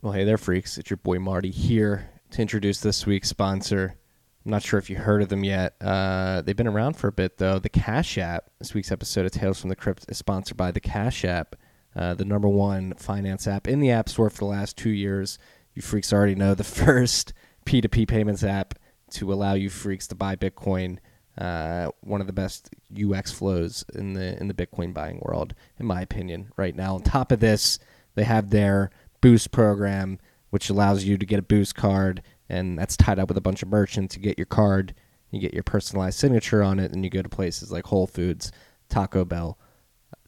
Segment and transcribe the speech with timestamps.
[0.00, 0.78] Well, hey there, freaks.
[0.78, 3.96] It's your boy Marty here to introduce this week's sponsor.
[4.44, 5.74] I'm not sure if you heard of them yet.
[5.80, 7.58] Uh, they've been around for a bit, though.
[7.58, 8.48] The Cash App.
[8.60, 11.56] This week's episode of Tales from the Crypt is sponsored by the Cash App,
[11.96, 15.36] uh, the number one finance app in the App Store for the last two years.
[15.74, 17.32] You freaks already know the first
[17.66, 18.74] P2P payments app
[19.14, 20.98] to allow you freaks to buy Bitcoin.
[21.36, 25.86] Uh, one of the best UX flows in the in the Bitcoin buying world, in
[25.86, 26.94] my opinion, right now.
[26.94, 27.80] On top of this,
[28.14, 28.90] they have their
[29.20, 30.18] boost program,
[30.50, 33.62] which allows you to get a boost card, and that's tied up with a bunch
[33.62, 34.16] of merchants.
[34.16, 34.94] You get your card,
[35.30, 38.50] you get your personalized signature on it, and you go to places like Whole Foods,
[38.88, 39.58] Taco Bell,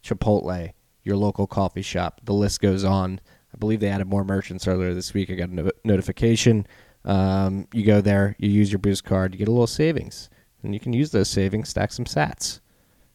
[0.03, 0.73] Chipotle,
[1.03, 2.21] your local coffee shop.
[2.25, 3.21] The list goes on.
[3.55, 5.31] I believe they added more merchants earlier this week.
[5.31, 6.67] I got a no- notification.
[7.05, 10.29] Um, you go there, you use your boost card, you get a little savings,
[10.63, 12.61] and you can use those savings, stack some sats.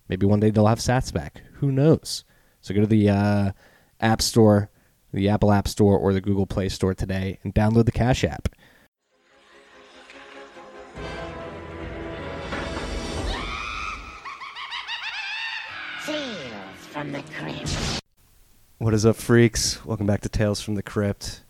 [0.09, 1.41] Maybe one day they'll have sats back.
[1.53, 2.23] Who knows?
[2.61, 3.51] So go to the uh,
[3.99, 4.69] App Store,
[5.15, 8.49] the Apple App Store, or the Google Play Store today and download the Cash App.
[16.05, 18.01] Tales from the Crypt.
[18.77, 19.83] What is up, freaks?
[19.85, 21.43] Welcome back to Tales from the Crypt.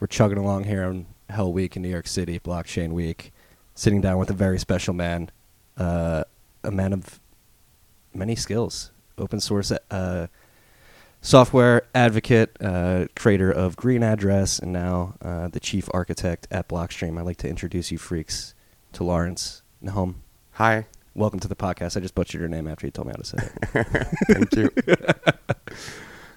[0.00, 3.32] We're chugging along here on Hell Week in New York City, Blockchain Week,
[3.74, 5.30] sitting down with a very special man,
[5.76, 6.24] uh,
[6.64, 7.20] a man of
[8.14, 10.28] many skills, open source uh,
[11.24, 17.18] software advocate, uh, creator of Green Address, and now uh, the chief architect at Blockstream.
[17.18, 18.54] I'd like to introduce you, freaks,
[18.92, 20.22] to Lawrence Nahum.
[20.52, 20.86] Hi.
[21.14, 21.96] Welcome to the podcast.
[21.96, 24.06] I just butchered your name after you told me how to say it.
[24.26, 24.70] Thank you.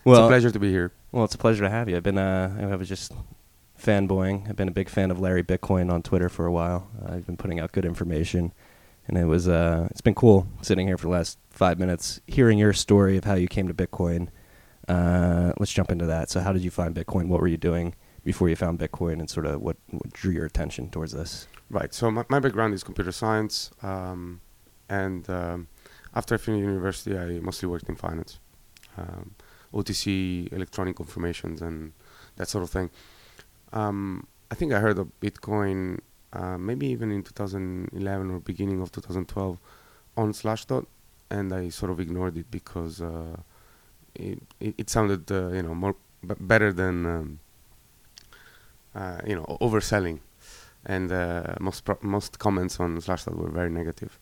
[0.05, 0.93] well, it's a pleasure to be here.
[1.11, 1.97] Well, it's a pleasure to have you.
[1.97, 3.11] I've been, uh, I was just
[3.81, 4.47] fanboying.
[4.47, 6.87] I've been a big fan of Larry Bitcoin on Twitter for a while.
[7.03, 8.53] Uh, I've been putting out good information,
[9.07, 12.57] and it was, uh, it's been cool sitting here for the last five minutes, hearing
[12.57, 14.29] your story of how you came to Bitcoin.
[14.87, 16.29] Uh, let's jump into that.
[16.29, 17.27] So, how did you find Bitcoin?
[17.27, 20.45] What were you doing before you found Bitcoin, and sort of what, what drew your
[20.45, 21.47] attention towards this?
[21.69, 21.93] Right.
[21.93, 24.41] So my, my background is computer science, um,
[24.89, 25.67] and um,
[26.15, 28.39] after I finished university, I mostly worked in finance,
[28.97, 29.35] um,
[29.73, 31.91] OTC, electronic confirmations, and
[32.37, 32.89] that sort of thing.
[33.73, 35.99] Um, I think I heard of Bitcoin
[36.33, 39.59] uh, maybe even in 2011 or beginning of 2012
[40.15, 40.85] on Slashdot,
[41.29, 43.37] and I sort of ignored it because uh,
[44.59, 45.95] it, it, sounded uh, you know more
[46.25, 47.39] b- better than um,
[48.95, 50.19] uh, you know overselling,
[50.85, 54.19] and uh, most pro- most comments on Slashdot were very negative.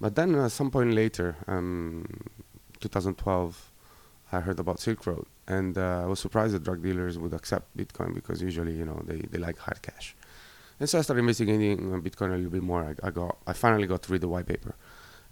[0.00, 2.04] But then at some point later, um,
[2.80, 3.70] 2012,
[4.32, 7.76] I heard about Silk Road, and uh, I was surprised that drug dealers would accept
[7.76, 10.14] Bitcoin because usually you know they, they like hard cash.
[10.80, 12.82] And so I started investigating Bitcoin a little bit more.
[12.84, 14.74] I, I got I finally got to read the white paper,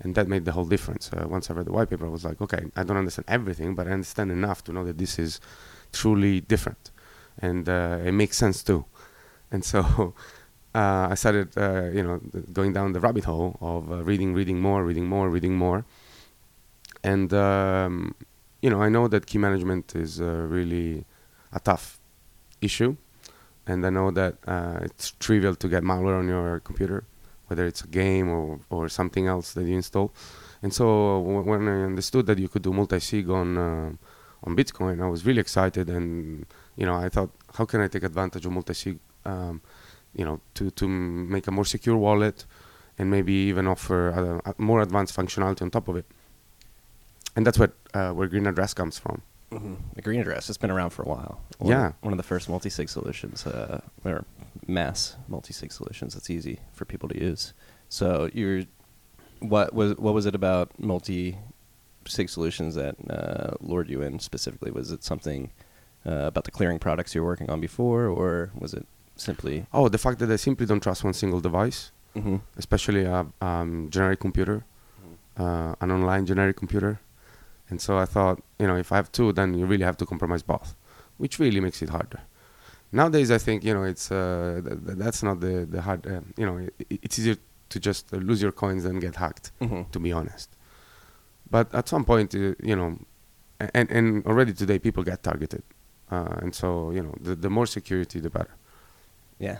[0.02, 1.10] and that made the whole difference.
[1.12, 3.74] Uh, once I read the white paper, I was like, okay, I don't understand everything,
[3.74, 5.40] but I understand enough to know that this is
[5.92, 6.90] truly different,
[7.38, 8.84] and uh, it makes sense too.
[9.50, 10.14] And so
[10.74, 12.20] uh, I started, uh, you know,
[12.52, 15.84] going down the rabbit hole of uh, reading, reading more, reading more, reading more,
[17.04, 18.14] and um,
[18.60, 21.04] you know, I know that key management is uh, really
[21.52, 22.00] a tough
[22.60, 22.96] issue,
[23.66, 24.34] and I know that
[24.82, 27.04] it's trivial to get malware on your computer,
[27.52, 30.08] whether it's a game or, or something else that you install.
[30.62, 30.86] And so
[31.30, 33.90] w- when I understood that you could do multi-sig on uh,
[34.46, 36.46] on Bitcoin, I was really excited, and
[36.80, 38.96] you know, I thought, how can I take advantage of multi-sig,
[39.32, 39.54] um,
[40.18, 42.38] you know, to to m- make a more secure wallet,
[42.98, 44.00] and maybe even offer
[44.70, 46.06] more advanced functionality on top of it.
[47.36, 49.16] And that's what uh, where Green Address comes from.
[49.52, 49.74] Mm-hmm.
[49.94, 50.48] The Green Address.
[50.48, 51.40] It's been around for a while.
[51.62, 51.92] Yeah.
[52.00, 54.24] One of the first multi-sig solutions, uh, or
[54.66, 57.52] mass multi-sig solutions that's easy for people to use.
[57.88, 58.62] So you're,
[59.40, 64.70] what was what was it about multi-sig solutions that uh, lured you in specifically?
[64.70, 65.50] Was it something
[66.06, 68.86] uh, about the clearing products you were working on before, or was it
[69.16, 69.66] simply?
[69.72, 72.36] Oh, the fact that I simply don't trust one single device, Mm-hmm.
[72.58, 74.64] especially a um, generic computer,
[75.38, 77.00] uh, an online generic computer.
[77.72, 80.04] And so I thought, you know, if I have two, then you really have to
[80.12, 80.74] compromise both,
[81.16, 82.20] which really makes it harder.
[83.00, 86.00] Nowadays, I think, you know, it's uh, th- th- that's not the the hard.
[86.06, 86.74] Uh, you know, it,
[87.04, 87.38] it's easier
[87.72, 89.46] to just uh, lose your coins than get hacked.
[89.62, 89.82] Mm-hmm.
[89.94, 90.48] to be honest.
[91.54, 92.38] But at some point, uh,
[92.70, 92.90] you know,
[93.78, 95.62] and and already today people get targeted,
[96.14, 98.54] uh, and so you know, the the more security, the better.
[99.46, 99.58] Yeah.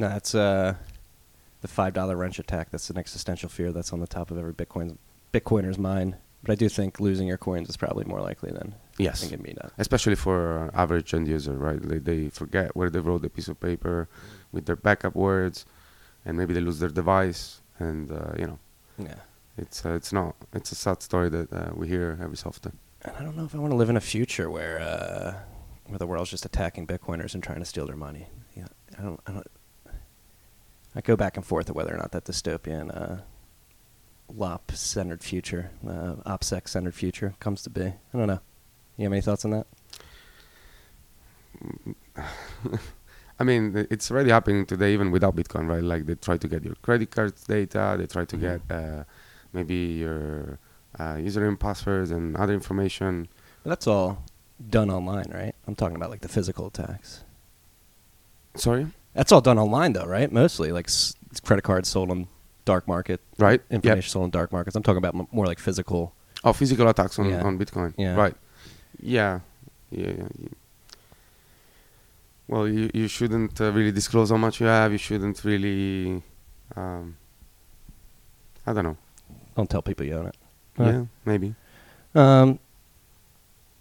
[0.00, 0.74] No, that's uh,
[1.62, 2.66] the five dollar wrench attack.
[2.72, 4.88] That's an existential fear that's on the top of every Bitcoin
[5.32, 6.16] Bitcoiner's mind.
[6.42, 9.54] But I do think losing your coins is probably more likely than Yes, thinking me
[9.60, 9.72] not.
[9.78, 11.80] especially for uh, average end user, right?
[11.82, 14.08] They they forget where they wrote the piece of paper
[14.52, 15.66] with their backup words,
[16.24, 18.58] and maybe they lose their device, and uh, you know,
[18.98, 19.20] Yeah.
[19.58, 22.78] it's uh, it's not it's a sad story that uh, we hear every so often.
[23.02, 25.34] And I don't know if I want to live in a future where uh,
[25.88, 28.26] where the world's just attacking Bitcoiners and trying to steal their money.
[28.56, 28.68] Yeah,
[28.98, 29.46] I don't, I don't.
[30.94, 33.22] I go back and forth of whether or not that dystopian,
[34.28, 37.84] uh, LOP-centered future, uh, OPSEC-centered future comes to be.
[37.86, 38.40] I don't know.
[38.96, 39.66] You have any thoughts on that?
[43.38, 45.82] I mean, it's already happening today, even without Bitcoin, right?
[45.82, 48.40] Like they try to get your credit card data, they try to Mhm.
[48.40, 49.04] get uh,
[49.52, 50.58] maybe your
[50.98, 53.28] uh, username, passwords, and other information.
[53.64, 54.22] That's all
[54.70, 55.54] done online, right?
[55.66, 57.24] I'm talking about like the physical attacks.
[58.54, 60.32] Sorry, That's all done online, though, right?
[60.32, 61.14] Mostly, like s-
[61.44, 62.28] credit cards sold on
[62.66, 63.60] dark market, right?
[63.70, 63.72] Yep.
[63.76, 64.76] information sold on dark markets.
[64.76, 66.12] I'm talking about m- more like physical.
[66.44, 67.42] Oh, physical attacks on, Yeah.
[67.42, 67.94] on Bitcoin.
[67.96, 68.14] Yeah.
[68.14, 68.34] Right.
[69.00, 69.40] Yeah.
[69.90, 70.10] Yeah.
[70.18, 70.48] yeah.
[72.48, 74.92] Well, you, you shouldn't uh, really disclose how much you have.
[74.92, 76.22] You shouldn't really.
[76.76, 77.16] Um,
[78.66, 78.96] I don't know.
[79.56, 80.36] Don't tell people you own it.
[80.78, 81.54] Yeah, maybe.
[82.14, 82.58] Um,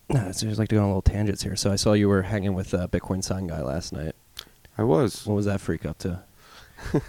[0.09, 1.55] no, it's just like to go on little tangents here.
[1.57, 4.15] So I saw you were hanging with uh, Bitcoin sign guy last night.
[4.77, 5.25] I was.
[5.27, 6.21] What was that freak up to?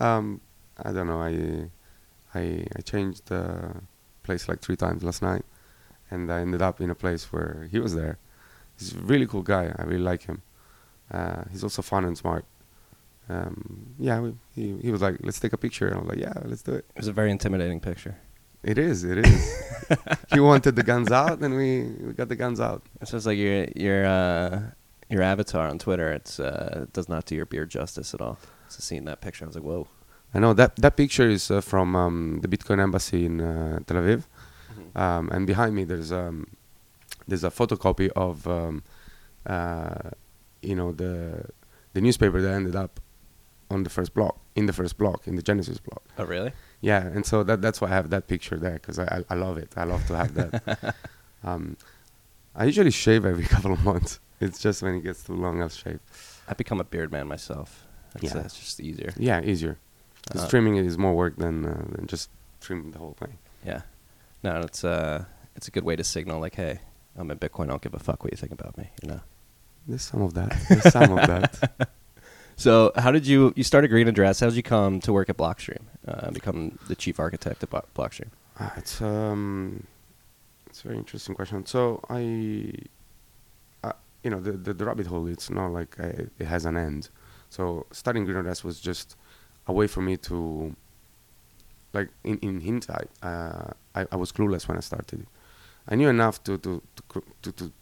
[0.00, 0.40] Um,
[0.82, 1.20] I don't know.
[1.20, 1.70] I
[2.38, 3.74] I I changed the
[4.22, 5.44] place like three times last night,
[6.10, 8.18] and I ended up in a place where he was there.
[8.78, 9.74] He's a really cool guy.
[9.78, 10.42] I really like him.
[11.10, 12.44] Uh, he's also fun and smart.
[13.28, 16.18] Um, yeah, we, he he was like, "Let's take a picture," and I was like,
[16.18, 18.16] "Yeah, let's do it." It was a very intimidating picture.
[18.62, 19.04] It is.
[19.04, 19.62] It is.
[20.32, 22.82] he wanted the guns out, and we we got the guns out.
[23.00, 24.62] It sounds like your your uh,
[25.08, 26.12] your avatar on Twitter.
[26.12, 28.38] It's uh, does not do your beard justice at all.
[28.68, 29.86] So seeing that picture, I was like, whoa.
[30.34, 33.98] I know that that picture is uh, from um, the Bitcoin embassy in uh, Tel
[33.98, 34.24] Aviv,
[34.96, 36.46] um, and behind me there's um,
[37.28, 38.82] there's a photocopy of um,
[39.46, 40.10] uh,
[40.62, 41.44] you know the
[41.92, 43.00] the newspaper that ended up
[43.70, 46.02] on the first block in the first block in the Genesis block.
[46.18, 46.52] Oh, really?
[46.80, 49.34] Yeah, and so that that's why I have that picture there because I, I I
[49.34, 49.72] love it.
[49.76, 50.94] I love to have that.
[51.44, 51.76] um,
[52.54, 54.18] I usually shave every couple of months.
[54.40, 56.00] It's just when it gets too long, I'll shave.
[56.48, 57.86] I've become a beard man myself.
[58.14, 58.40] That's, Yeah.
[58.40, 59.12] it's just easier.
[59.16, 59.78] Yeah, easier.
[60.30, 62.30] Uh, trimming is more work than uh, than just
[62.60, 63.38] streaming the whole thing.
[63.66, 63.82] Yeah.
[64.42, 65.24] No, it's uh,
[65.56, 66.80] it's a good way to signal like, hey,
[67.16, 67.64] I'm in Bitcoin.
[67.64, 68.90] I don't give a fuck what you think about me.
[69.02, 69.20] You know.
[69.86, 70.56] There's some of that.
[70.68, 71.90] There's some of that.
[72.56, 74.40] So, how did you you started Green Address?
[74.40, 75.80] How did you come to work at Blockstream?
[76.06, 78.28] Uh, become the chief architect at Blockstream?
[78.60, 79.86] Ah, it's um,
[80.66, 81.64] it's a very interesting question.
[81.66, 82.72] So I,
[83.82, 83.92] uh,
[84.22, 85.26] you know, the, the the rabbit hole.
[85.26, 87.08] It's not like I, it has an end.
[87.48, 89.16] So starting Green Address was just
[89.66, 90.74] a way for me to,
[91.92, 95.26] like in in hindsight, uh, I I was clueless when I started.
[95.88, 96.82] I knew enough to to
[97.12, 97.72] to to, to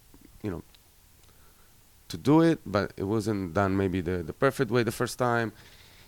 [0.42, 0.62] you know
[2.08, 5.52] to do it, but it wasn't done maybe the the perfect way the first time.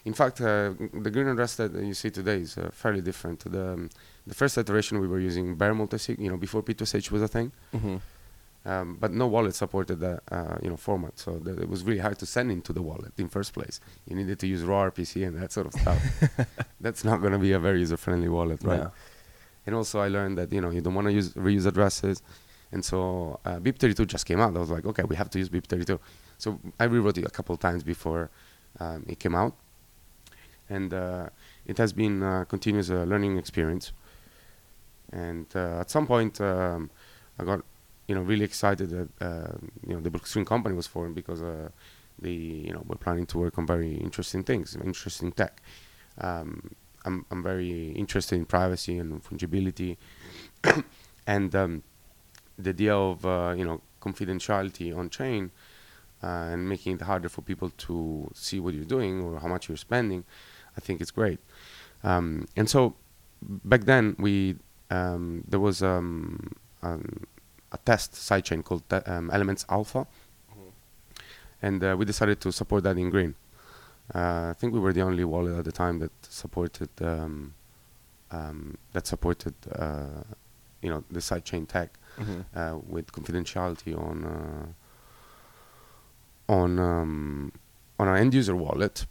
[0.05, 0.73] In fact, uh,
[1.05, 3.89] the green address that you see today is uh, fairly different the um,
[4.27, 4.99] the first iteration.
[5.01, 7.97] We were using bare multisig, you know, before P2SH was a thing, Mm-hmm.
[8.65, 11.19] Um, but no wallet supported that uh, you know format.
[11.19, 13.81] So that it was really hard to send into the wallet in first place.
[14.07, 16.01] You needed to use raw RPC and that sort of stuff.
[16.81, 18.85] That's not going to be a very user friendly wallet, right?
[18.85, 18.93] No.
[19.67, 22.23] And also, I learned that you know you don't want to use reuse addresses,
[22.71, 24.57] and so uh, BIP32 just came out.
[24.57, 25.99] I was like, okay, we have to use BIP32.
[26.39, 28.31] So I rewrote it a couple times before
[28.79, 29.55] um, it came out,
[30.69, 31.29] and uh,
[31.67, 33.93] it has been a continuous uh, learning experience.
[35.13, 36.91] And uh, at some point, um,
[37.39, 37.65] I got
[38.13, 39.57] you know really excited that uh,
[39.87, 41.71] you know the Blockstream company was formed because uh,
[42.19, 42.31] the
[42.67, 45.63] you know we're planning to work on very interesting things, interesting tech.
[46.19, 46.75] Um,
[47.07, 49.97] I'm I'm very interested in privacy and fungibility,
[51.27, 51.83] and um,
[52.59, 55.51] the idea of uh, you know confidentiality on chain
[56.23, 59.71] uh, and making it harder for people to see what you're doing or how much
[59.71, 60.23] you're spending,
[60.77, 61.41] I think it's great.
[62.05, 62.95] Um, and so
[63.41, 64.57] back then we
[64.91, 67.25] um, there was um, um,
[67.73, 70.07] a test sidechain called te- um, Elements Alpha,
[71.63, 73.35] and uh, we decided to support that in Green.
[74.15, 77.55] Uh, I think we were the only wallet at the time that supported um,
[78.31, 80.23] um, that supported uh,
[80.83, 82.41] you know the sidechain tech Mm-hmm.
[82.55, 84.67] uh, with confidentiality on uh,
[86.53, 87.53] on um,
[87.99, 89.07] on our end user wallet,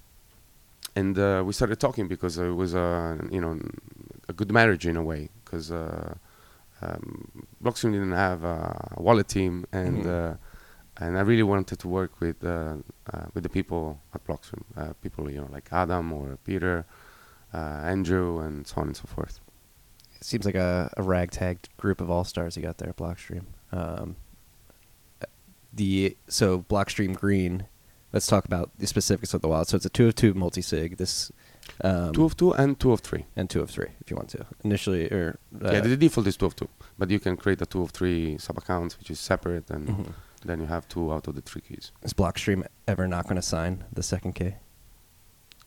[0.96, 3.60] and uh, we started talking because it was a you know
[4.30, 6.14] a good marriage in a way because uh,
[6.82, 10.04] um, Blockstream didn't have a wallet team and.
[10.04, 10.34] Mhm.
[10.34, 10.38] Uh,
[10.98, 12.76] and I really wanted to work with uh,
[13.12, 16.86] uh, with the people at Blockstream, uh, people you know like Adam or Peter,
[17.54, 19.40] uh, Andrew, and so on and so forth.
[20.16, 23.46] It seems like a, a ragtag group of all stars you got there at Blockstream.
[23.72, 24.18] Um,
[25.74, 27.66] the so Blockstream Green.
[28.14, 29.70] Let's talk about the specifics of the wallet.
[29.70, 30.98] So it's a two of two multi sig.
[30.98, 31.32] This
[31.84, 33.26] um, two of two and two of three.
[33.36, 34.46] and two of three, if you want to.
[34.64, 37.66] Initially, or uh, yeah, the default is two of two, but you can create a
[37.66, 40.14] two of three sub accounts, which is separate, and mhm.
[40.46, 41.92] then you have two out of the three keys.
[42.04, 44.54] Is Blockstream ever not going to sign the second key?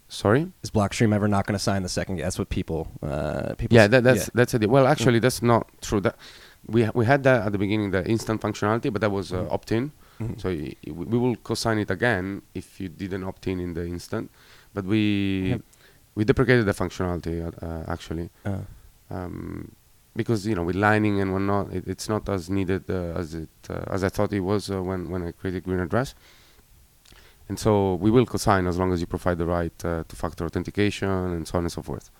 [0.09, 0.53] Sorry.
[0.63, 2.23] Is Blockstream ever not going to sign the second key?
[2.23, 3.75] That's what people uh, people.
[3.77, 4.69] Yeah, that, that's that's it.
[4.71, 6.01] Well, actually, that's not true.
[6.01, 6.17] That
[6.67, 9.37] we ha- we had that at the beginning, the instant functionality, but that was uh,
[9.39, 9.53] Mhm.
[9.53, 9.93] opt-in.
[10.21, 10.41] Mhm.
[10.41, 13.85] So y- y- we will co-sign it again if you didn't opt in in the
[13.87, 14.31] instant.
[14.75, 15.61] But we.
[16.15, 18.59] We deprecated the functionality uh, uh, actually Uh,
[19.11, 19.73] um,
[20.17, 23.49] because you know with Lightning and whatnot, it, it's not as needed uh, as it
[23.69, 26.15] uh, as I thought it was uh, when when I created Green Address.
[27.49, 31.09] And so we will co-sign as long as you provide the right uh, two-factor authentication
[31.09, 32.11] and so on and so forth.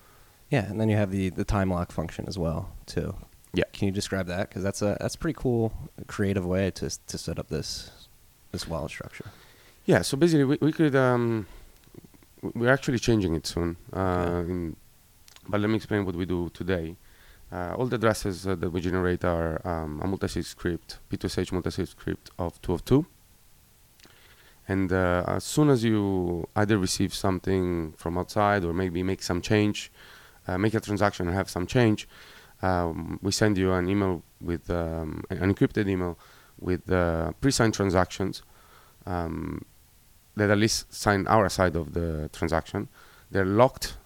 [0.51, 3.15] yeah, and then you have the the time lock function as well too.
[3.53, 3.63] Yeah.
[3.73, 4.49] Can you describe that?
[4.49, 5.71] Because that's a that's a pretty cool,
[6.07, 7.69] creative way to to set up this
[8.51, 9.25] this wallet structure.
[9.85, 11.45] Yeah, so basically we, we could um,
[12.53, 13.77] we're actually changing it soon.
[13.93, 14.75] Uh, in,
[15.47, 16.95] but let me explain what we do today.
[17.51, 21.87] Uh, all the addresses uh, that we generate are um, a multi-sig script, P2SH multi-sig
[21.87, 23.05] script of two of two.
[24.67, 29.41] And uh, as soon as you either receive something from outside or maybe make some
[29.41, 29.91] change,
[30.47, 32.07] uh, make a transaction and have some change,
[32.63, 36.17] um, we send you an email with um, an encrypted email
[36.59, 38.41] with uh, pre-signed transactions
[39.05, 39.63] um,
[40.35, 42.87] that at least sign our side of the transaction.
[43.31, 43.97] They're locked.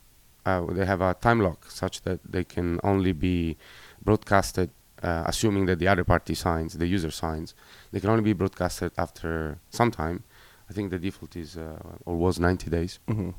[0.45, 3.57] Uh, they have a time lock such that they can only be
[4.01, 4.69] broadcasted,
[5.03, 7.53] uh, assuming that the other party signs, the user signs.
[7.91, 10.24] They can only be broadcasted after some time.
[10.69, 13.00] I think the default is uh, or was 90 days.
[13.07, 13.31] Mm-hmm.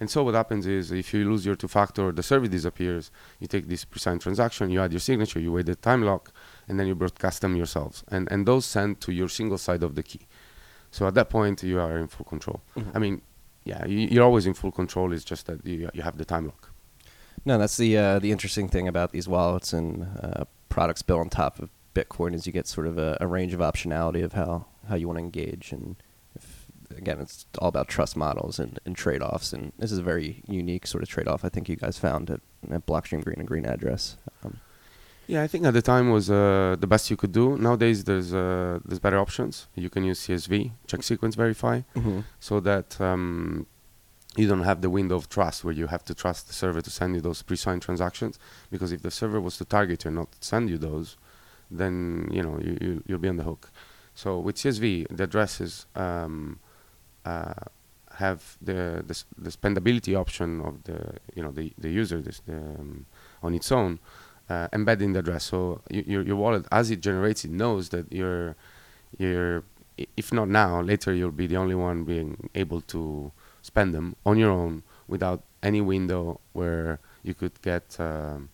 [0.00, 3.10] And so what happens is if you lose your two-factor, the service disappears.
[3.38, 6.32] You take this pre-signed transaction, you add your signature, you wait the time lock,
[6.66, 8.02] and then you broadcast them yourselves.
[8.08, 10.20] And and those send to your single side of the key.
[10.90, 12.60] So at that point, you are in full control.
[12.76, 12.90] Mhm.
[12.94, 13.22] I mean,
[13.64, 15.12] yeah, you, you're always in full control.
[15.12, 16.72] It's just that you you have the time lock.
[17.44, 21.28] No, that's the uh, the interesting thing about these wallets and uh, products built on
[21.30, 24.66] top of Bitcoin is you get sort of a, a range of optionality of how,
[24.88, 25.96] how you want to engage and
[26.36, 26.66] if
[26.96, 30.42] again it's all about trust models and, and trade offs and this is a very
[30.46, 33.48] unique sort of trade off I think you guys found at, at Blockstream Green and
[33.48, 34.16] Green Address.
[34.44, 34.60] Um,
[35.30, 37.56] Yeah, I think at the time was uh, the best you could do.
[37.56, 39.68] Nowadays, there's uh, there's better options.
[39.76, 41.76] You can use CSV, check sequence verify,
[42.40, 43.64] so that um,
[44.36, 46.90] you don't have the window of trust where you have to trust the server to
[46.90, 48.40] send you those pre-signed transactions.
[48.72, 51.16] Because if the server was to target you and not send you those,
[51.70, 53.70] then you know you, you you'll be on the hook.
[54.22, 56.58] So with CSV, the addresses um,
[57.24, 57.54] uh,
[58.14, 60.98] have the, the the spendability option of the
[61.36, 63.06] you know the the user this, the, um,
[63.44, 64.00] on its own
[64.50, 65.44] uh, in the address.
[65.44, 68.56] So your your wallet, as it generates, it knows that you're
[69.16, 69.64] you're
[70.16, 74.38] if not now, later you'll be the only one being able to spend them on
[74.38, 78.48] your own without any window where you could get um,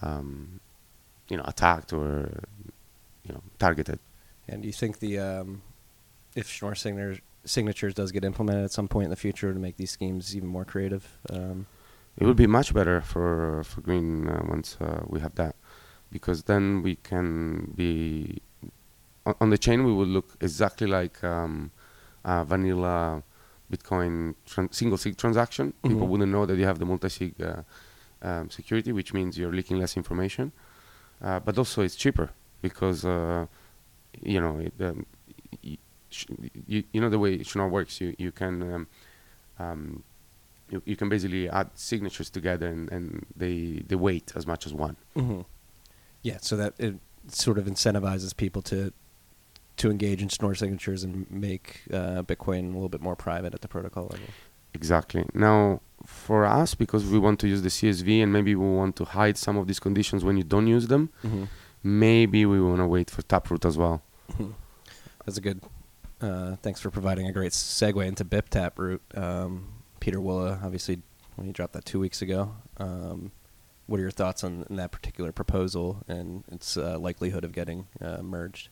[0.00, 0.60] um,
[1.28, 2.42] you know attacked or
[3.24, 3.98] you know targeted.
[4.48, 5.62] and do you think the um,
[6.34, 9.76] if Schnorr signatures, signatures does get implemented at some point in the future to make
[9.76, 11.18] these schemes even more creative?
[11.30, 11.66] Um,
[12.20, 15.54] It will be much better for for green uh, once uh, we have that,
[16.10, 18.42] because then we can be
[19.24, 19.84] on, on the chain.
[19.84, 21.70] We will look exactly like um,
[22.24, 23.22] a vanilla
[23.72, 25.72] Bitcoin tran- single sig transaction.
[25.82, 26.08] People Mhm.
[26.10, 27.62] wouldn't know that you have the multi sig uh,
[28.22, 30.50] um, security, which means you're leaking less information.
[31.22, 32.30] Uh, but also it's cheaper
[32.62, 33.46] because uh,
[34.22, 35.04] you know it, um,
[35.62, 35.78] y-
[36.10, 36.26] sh-
[36.66, 38.00] you, you know the way Schnorr works.
[38.00, 38.86] You you can um,
[39.58, 40.02] um,
[40.70, 44.72] you, you can basically add signatures together and, and they they weight as much as
[44.74, 44.96] one.
[45.14, 45.40] hmm
[46.22, 46.94] Yeah, so that it
[47.28, 48.92] sort of incentivizes people to
[49.76, 53.60] to engage in Schnorr signatures and make uh, Bitcoin a little bit more private at
[53.60, 54.26] the protocol level.
[54.74, 55.24] Exactly.
[55.34, 59.04] Now, for us, because we want to use the CSV and maybe we want to
[59.04, 61.44] hide some of these conditions when you don't use them, Mm-hmm.
[61.82, 64.02] maybe we want to wait for Taproot as well.
[65.24, 65.62] That's a good.
[66.20, 69.00] Uh, thanks for providing a great segue into BIP Taproot.
[69.14, 69.68] Um,
[70.00, 71.02] Pieter Wuille, obviously,
[71.36, 72.54] when he dropped that two weeks ago.
[72.78, 73.32] Um,
[73.86, 78.22] what are your thoughts on, that particular proposal and its uh, likelihood of getting uh,
[78.22, 78.68] merged?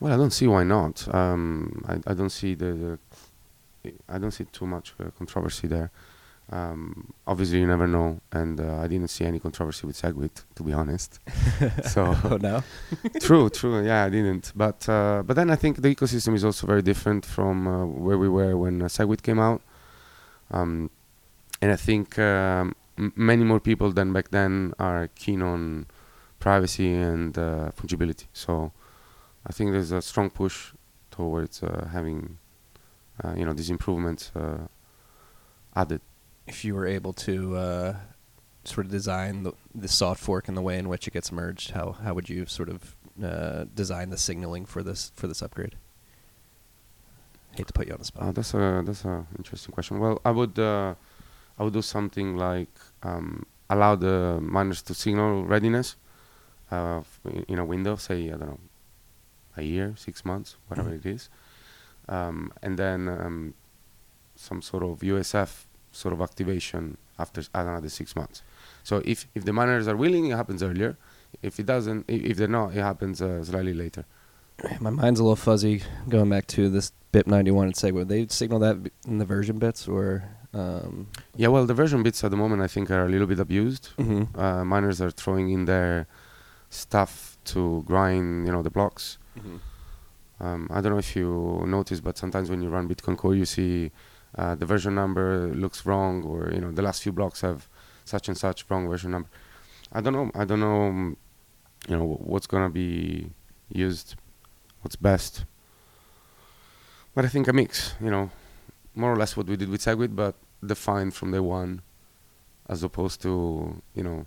[0.00, 1.12] Well, I don't see why not.
[1.14, 2.98] Um, I, I don't see the,
[3.84, 5.90] the I don't see too much uh, controversy there.
[6.50, 10.62] Um, obviously, you never know, and uh, I didn't see any controversy with Segwit, to
[10.62, 11.20] be honest.
[11.84, 12.62] so oh no.
[13.20, 13.84] true, true.
[13.84, 14.52] Yeah, I didn't.
[14.54, 18.18] But uh, but then I think the ecosystem is also very different from uh, where
[18.18, 19.62] we were when uh, Segwit came out.
[20.52, 20.90] Um,
[21.60, 25.86] and I think um, m- many more people than back then are keen on
[26.38, 28.26] privacy and uh, fungibility.
[28.32, 28.72] So
[29.46, 30.72] I think there's a strong push
[31.10, 32.38] towards uh, having
[33.22, 34.66] uh, you know these improvements uh,
[35.76, 36.00] added.
[36.46, 37.96] if you were able to uh,
[38.64, 41.70] sort of design the, the soft fork and the way in which it gets merged,
[41.70, 45.76] how how would you sort of uh, design the signaling for this for this upgrade?
[47.54, 48.22] Hate to put you on the spot.
[48.28, 49.98] Uh, that's a that's a interesting question.
[49.98, 50.94] Well, I would uh,
[51.58, 55.96] I would do something like um, allow the miners to signal readiness
[56.70, 58.60] uh, f- in- a window, say I don't know,
[59.56, 60.98] a year, six months, whatever Mhm.
[61.00, 61.28] it is,
[62.08, 63.54] um, and then um,
[64.34, 68.42] some sort of USF sort of activation after another six months.
[68.82, 70.96] So if if the miners are willing, it happens earlier.
[71.42, 74.04] If it doesn't, i- if they're not, it happens uh, slightly later.
[74.80, 78.08] My mind's a little fuzzy going back to this BIP 91 and Segwit.
[78.08, 78.76] They signal that
[79.06, 80.24] in the version bits or.
[80.54, 83.40] Um, Yeah, well, the version bits at the moment I think are a little bit
[83.40, 83.90] abused.
[83.98, 84.36] mhm.
[84.38, 86.06] uh, miners are throwing in their
[86.68, 89.18] stuff to grind, you know, the blocks.
[90.40, 93.44] Um, I don't know if you notice, but sometimes when you run Bitcoin Core, you
[93.44, 93.92] see
[94.36, 97.68] uh, the version number looks wrong, or you know, the last few blocks have
[98.04, 99.28] such and such wrong version number.
[99.92, 100.30] I don't know.
[100.34, 101.14] I don't know.
[101.88, 103.30] You know wh- what's gonna be
[103.68, 104.16] used,
[104.82, 105.44] what's best.
[107.14, 107.94] But I think a mix.
[108.00, 108.30] You know,
[108.94, 110.34] more or less what we did with Segwit, but
[110.64, 111.82] defined from day one,
[112.68, 114.26] as opposed to you know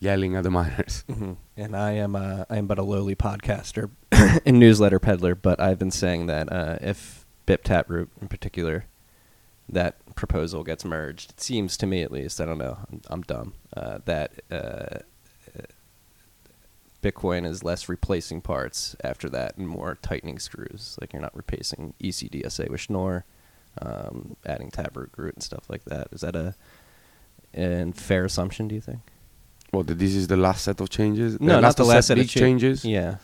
[0.00, 1.04] yelling at the miners.
[1.08, 1.36] Mhm.
[1.56, 3.90] And I am uh, I am but a lowly podcaster
[4.46, 8.86] and newsletter peddler, but I've been saying that uh, if BIP Taproot in particular,
[9.68, 13.22] that proposal gets merged, it seems to me at least, I don't know, I'm, I'm
[13.22, 14.98] dumb, uh, that uh,
[17.04, 20.96] Bitcoin is less replacing parts after that and more tightening screws.
[21.00, 23.24] Like you're not replacing ECDSA with Schnorr,
[23.82, 26.08] um, adding Taproot root and stuff like that.
[26.12, 26.54] Is that a
[27.52, 28.68] and fair assumption?
[28.68, 29.00] Do you think?
[29.72, 31.38] Well, that this is the last set of changes.
[31.40, 32.84] No, not the last set of cha- changes.
[32.84, 33.16] Yeah.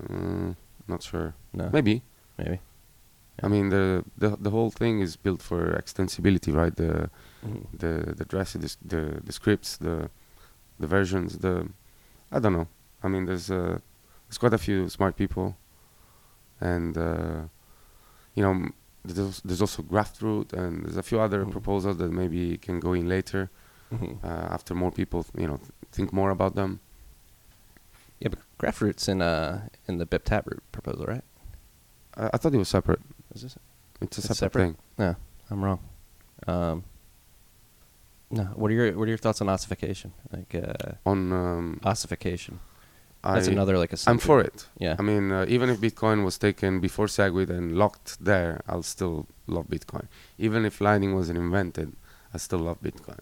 [0.00, 0.56] Mm,
[0.88, 1.34] not sure.
[1.52, 1.68] No.
[1.72, 2.02] Maybe.
[2.38, 2.60] Maybe.
[3.42, 6.74] I mean, the, the the whole thing is built for extensibility, right?
[6.74, 7.10] The
[7.44, 7.66] Mhm.
[7.82, 10.08] the the dress, the, the the scripts, the
[10.80, 11.68] the versions, the
[12.30, 12.68] I don't know.
[13.02, 13.78] I mean, there's uh,
[14.28, 15.56] there's quite a few smart people,
[16.60, 17.42] and uh,
[18.34, 18.68] you know,
[19.04, 21.50] there's there's also Graftroot, and there's a few other Mhm.
[21.50, 23.50] proposals that maybe can go in later
[23.92, 24.24] Mhm.
[24.24, 26.80] uh, after more people, you know, th- think more about them.
[28.20, 31.24] Yeah, but Graftroot's in uh in the BIP Taproot proposal, right?
[32.16, 33.00] I, I thought it was separate.
[33.34, 33.56] Is this?
[34.00, 34.62] It's a It's separate, separate?
[34.62, 34.76] thing.
[34.98, 35.16] No,
[35.50, 35.80] I'm wrong.
[36.46, 36.84] Um,
[38.30, 38.44] no.
[38.54, 40.12] What are your What are your thoughts on ossification?
[40.32, 42.60] Like uh, On um, ossification.
[43.24, 43.96] That's I, another like a.
[44.08, 44.66] I'm for it.
[44.78, 44.96] Yeah.
[44.98, 49.26] I mean, uh, even if Bitcoin was taken before Segwit and locked there, I'll still
[49.46, 50.06] love Bitcoin.
[50.38, 51.92] Even if Lightning wasn't invented,
[52.34, 53.20] I still love Bitcoin.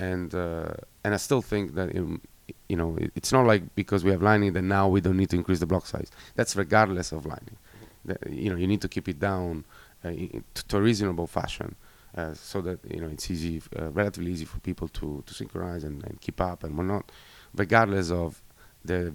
[0.00, 0.72] And uh,
[1.04, 2.20] and I still think that um,
[2.68, 5.30] you know it, it's not like because we have Lightning that now we don't need
[5.30, 6.10] to increase the block size.
[6.34, 7.56] That's regardless of Lightning.
[8.04, 9.64] The, you know you need to keep it down
[10.04, 10.10] uh,
[10.68, 11.76] to a reasonable fashion.
[12.16, 15.84] Uh, so that you know it's easy, uh, relatively easy for people to, to synchronize
[15.84, 17.12] and, and keep up and whatnot,
[17.54, 18.42] regardless of
[18.84, 19.14] the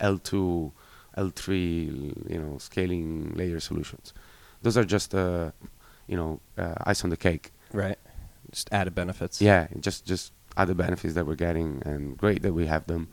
[0.00, 0.72] L2,
[1.16, 4.12] L3, you know, scaling layer solutions.
[4.62, 5.52] Those are just, uh,
[6.06, 7.52] you know, uh, ice on the cake.
[7.72, 7.98] Right.
[8.50, 9.40] Just added benefits.
[9.40, 13.08] Yeah, just just other benefits that we're getting, and great that we have them.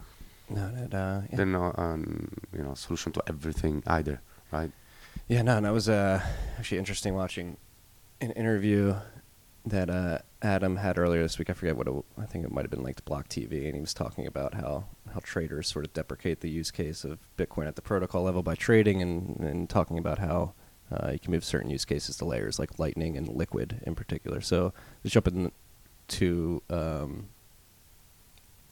[0.50, 1.36] No, no, uh, yeah.
[1.36, 4.72] They're not, um, you know, solution to everything either, right?
[5.28, 6.22] Yeah, no, and that was uh,
[6.60, 7.58] actually interesting watching
[8.22, 8.96] an interview
[9.66, 11.50] that uh, Adam had earlier this week.
[11.50, 13.76] I forget what it, I think it might have been like to Block TV, and
[13.76, 17.68] he was talking about how how traders sort of deprecate the use case of Bitcoin
[17.68, 20.54] at the protocol level by trading, and and talking about how
[20.92, 24.42] uh, you can move certain use cases to layers like Lightning and Liquid in particular.
[24.42, 24.74] So
[25.04, 25.52] let's jump into
[26.10, 27.28] to um,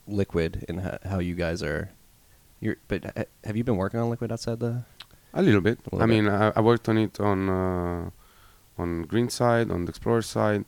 [0.06, 1.90] Liquid and ho- how you guys are.
[2.60, 4.84] You're, but ha- have you been working on Liquid outside the?
[5.34, 5.78] A little bit.
[5.90, 6.12] A little I bit.
[6.22, 8.10] mean, I, I worked on it on uh,
[8.78, 10.64] on Green side, on the Explorer side.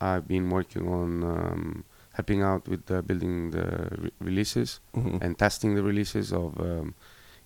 [0.00, 5.22] I've been working on um, helping out with uh, building the re- releases Mhm.
[5.22, 6.94] and testing the releases of, um,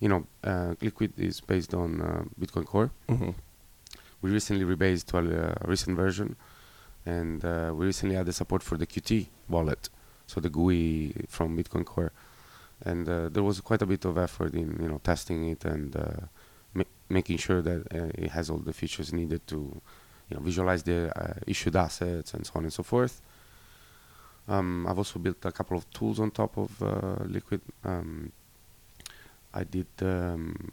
[0.01, 2.91] you know, uh, Liquid is based on uh, Bitcoin Core.
[3.09, 3.35] Mhm.
[4.23, 6.37] We recently rebased to a, a recent version,
[7.05, 9.89] and uh, we recently added support for the Qt wallet,
[10.27, 12.13] so the GUI from Bitcoin Core.
[12.85, 15.95] And uh, there was quite a bit of effort in you know testing it and
[15.97, 16.27] uh,
[17.09, 19.81] making sure that uh, it has all the features needed to
[20.29, 23.21] you know visualize the uh, issued assets and so on and so forth.
[24.49, 27.61] Um, I've also built a couple of tools on top of uh, Liquid.
[27.85, 28.33] Um,
[29.53, 30.73] I did um,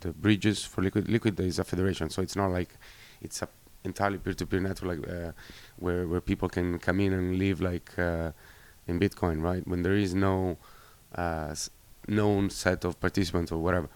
[0.00, 1.08] the bridges for Liquid.
[1.08, 2.70] Liquid is a federation, so it's not like
[3.22, 3.48] it's a
[3.84, 5.32] entirely peer-to-peer network like uh,
[5.76, 8.32] where where people can come in and live like uh,
[8.88, 9.66] in Bitcoin, right?
[9.66, 10.56] When there is no
[11.16, 11.70] uh, s-
[12.08, 13.88] known set of participants or whatever.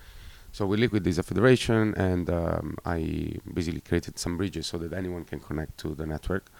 [0.58, 4.92] So we Liquid is a federation, and um, I basically created some bridges so that
[4.92, 6.50] anyone can connect to the network,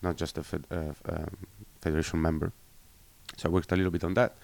[0.00, 1.36] not just a fed, uh, um,
[1.80, 2.52] federation member.
[3.36, 4.36] So I worked a little bit on that,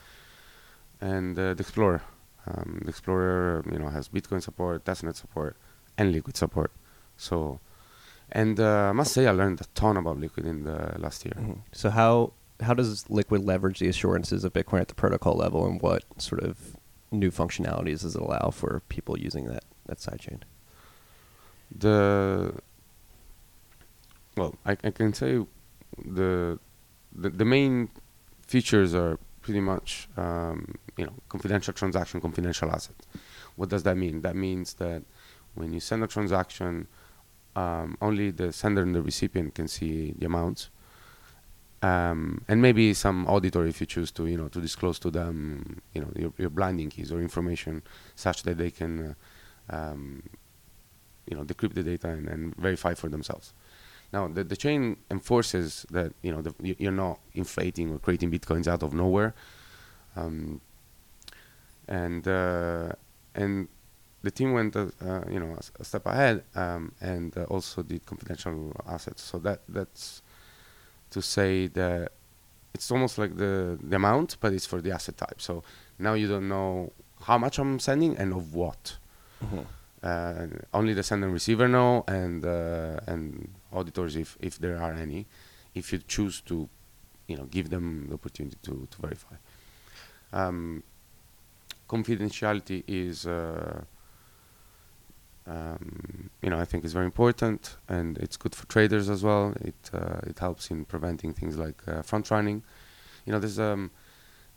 [1.01, 2.03] and uh, the Explorer.
[2.49, 5.57] Um, the Explorer, you know, has Bitcoin support, testnet support,
[5.97, 6.73] and Liquid support.
[7.17, 7.61] So,
[8.33, 11.37] and uh, I must say, I learned a ton about Liquid in the last year.
[11.39, 11.59] Mhm.
[11.71, 12.33] So how
[12.67, 16.43] how does Liquid leverage the assurances of Bitcoin at the protocol level, and what sort
[16.43, 16.77] of
[17.19, 20.41] new functionalities does it allow for people using that that sidechain?
[21.77, 22.55] The
[24.37, 25.45] well, I, I can say
[26.05, 26.59] the,
[27.15, 27.91] the the main
[28.47, 32.97] features are pretty much um, you know confidential transaction, confidential asset.
[33.57, 34.23] What does that mean?
[34.23, 35.03] That means that
[35.55, 36.89] when you send a transaction,
[37.55, 40.71] um, only the sender and the recipient can see the amounts,
[41.89, 45.81] um, and maybe some auditor if you choose to you know to disclose to them
[45.95, 47.83] you know your, your blinding keys or information
[48.17, 48.93] such that they can
[49.71, 50.23] uh, um,
[51.29, 53.53] you know decrypt the data and, and verify for themselves.
[54.13, 58.31] Now the, the chain enforces that you know the, you- you're not inflating or creating
[58.31, 59.35] bitcoins out of nowhere,
[60.17, 60.61] um,
[61.89, 62.93] and uh,
[63.35, 63.69] and
[64.23, 67.83] the team went uh, uh, you know a, a step ahead um, and uh, also
[67.83, 69.23] did confidential assets.
[69.23, 70.23] So that that's
[71.15, 72.13] to say that
[72.75, 75.41] it's almost like the the amount, but it's for the asset type.
[75.49, 75.63] So
[75.99, 76.93] now you don't know
[77.29, 78.83] how much I'm sending and of what
[80.03, 83.25] uh, only the sender and receiver know, and uh, and
[83.73, 85.27] auditors if if there are any,
[85.75, 86.69] if you choose to,
[87.31, 89.37] you know, give them the opportunity to to verify.
[90.33, 90.83] Um,
[91.89, 93.27] confidentiality is.
[93.27, 93.85] Uh,
[95.47, 99.55] um, you know, I think is very important, and it's good for traders as well.
[99.61, 102.63] It uh, it helps in preventing things like uh, front running.
[103.27, 103.91] You know, there's um,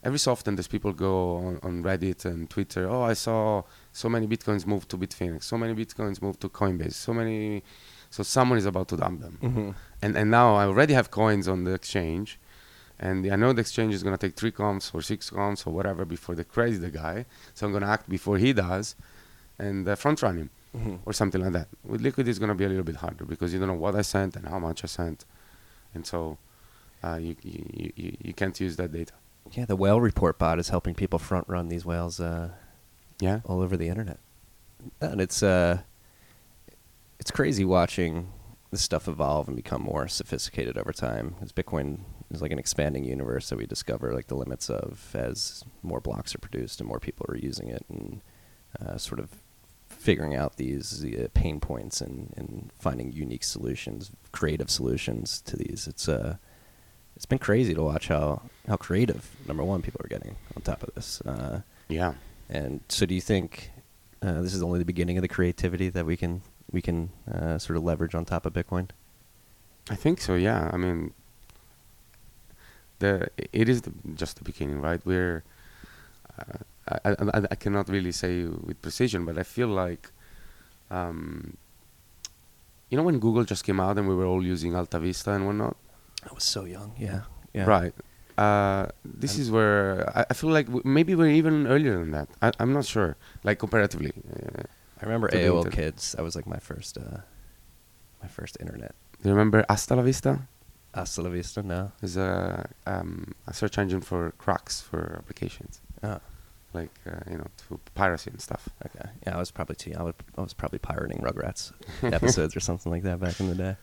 [0.04, 2.88] every so often there's people go on, on Reddit and Twitter.
[2.89, 5.43] Oh, I saw so many bitcoins move to Bitfinex.
[5.43, 6.93] So many bitcoins move to Coinbase.
[6.93, 7.63] So many.
[8.10, 9.39] So someone is about to dump them.
[9.41, 9.69] Mm-hmm.
[10.02, 12.39] And and now I already have coins on the exchange,
[12.97, 16.06] and I know the exchange is gonna take three confs or six confs or whatever
[16.06, 17.26] before they credit the guy.
[17.54, 18.95] So I'm gonna act before he does,
[19.60, 20.95] and uh, front run him Mm-hmm.
[21.06, 21.67] or something like that.
[21.84, 24.01] With Liquid, it's gonna be a little bit harder because you don't know what I
[24.01, 25.25] sent and how much I sent,
[25.93, 26.38] and so
[27.03, 29.13] uh, you, you you you can't use that data.
[29.53, 32.49] Yeah, the whale report bot is helping people front run these whales uh,
[33.19, 33.39] Yeah.
[33.45, 34.19] all over the internet,
[35.01, 35.80] and it's uh,
[37.19, 38.32] it's crazy watching
[38.71, 41.36] this stuff evolve and become more sophisticated over time.
[41.41, 41.99] As Bitcoin
[42.30, 46.36] is like an expanding universe that we discover like the limits of as more blocks
[46.36, 48.21] are produced and more people are using it, and
[48.82, 49.30] uh, sort of
[50.08, 55.86] figuring out these uh, pain points and, and finding unique solutions, creative solutions to these.
[55.86, 56.38] It's uh,
[57.17, 58.28] it's been crazy to watch how
[58.70, 61.20] how creative number one people are getting on top of this.
[61.32, 62.13] Uh, Yeah.
[62.50, 63.72] and so, do you think
[64.26, 66.41] uh, this is only the beginning of the creativity that we can
[66.72, 68.86] we can uh, sort of leverage on top of Bitcoin?
[69.89, 70.36] I think so.
[70.36, 70.70] Yeah.
[70.74, 71.13] I mean,
[73.00, 73.12] the
[73.62, 75.02] it is the, just the beginning, right?
[75.06, 75.43] We're
[76.39, 76.60] uh,
[77.06, 80.12] I, I I cannot really say with precision, but I feel like,
[80.89, 81.58] um,
[82.89, 85.45] you know, when Google just came out and we were all using Alta Vista and
[85.45, 85.76] whatnot,
[86.30, 86.93] I was so young.
[86.97, 87.21] Yeah.
[87.54, 87.65] Yeah.
[87.65, 87.93] right?
[88.38, 92.12] Uh, this And- is where I, I feel like w- maybe we're even earlier than
[92.12, 92.30] that.
[92.41, 94.12] I, I'm not sure, like comparatively.
[94.15, 94.63] Uh,
[95.02, 96.13] I remember AOL inter- Kids.
[96.13, 97.21] That was like my first uh,
[98.21, 98.93] my first internet.
[99.21, 100.47] do you remember Astalavista?
[100.93, 101.62] Hasta la vista.
[101.62, 101.91] No.
[102.02, 106.19] Is a um, a search engine for cracks for applications, Oh.
[106.82, 108.70] Like uh, you know, to piracy and stuff.
[108.86, 109.10] Okay.
[109.26, 109.94] Yeah, I was probably too.
[109.98, 111.72] I, would, I was probably pirating Rugrats
[112.04, 113.76] episodes or something like that back in the day.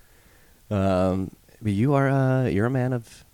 [0.70, 1.30] Um,
[1.62, 3.24] but you are uh, you're a man of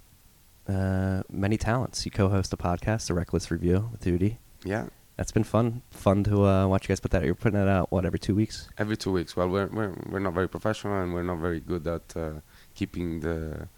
[0.68, 2.04] uh, many talents.
[2.04, 4.36] You co-host a podcast, The Reckless Review with Udi.
[4.64, 5.82] Yeah, That's been fun.
[5.90, 7.18] Fun to uh, watch you guys put that.
[7.22, 7.24] Out.
[7.24, 8.68] You're putting that out what every two weeks.
[8.78, 9.36] every two weeks.
[9.36, 12.40] Well, we're we're we're not very professional and we're not very good at uh,
[12.74, 13.68] keeping the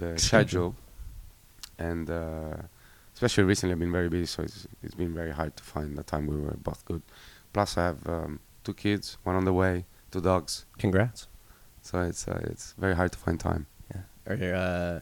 [0.00, 0.76] the schedule,
[1.78, 2.56] and uh,
[3.20, 6.02] especially recently, I've been very busy, so it's it's been very hard to find the
[6.02, 7.02] time we were both good.
[7.52, 11.28] Plus, I have um, two kids, one on the way, two dogs, Congrats.
[11.82, 13.66] so it's uh, it's very hard to find time.
[13.94, 14.02] Yeah.
[14.26, 15.00] Are you, uh,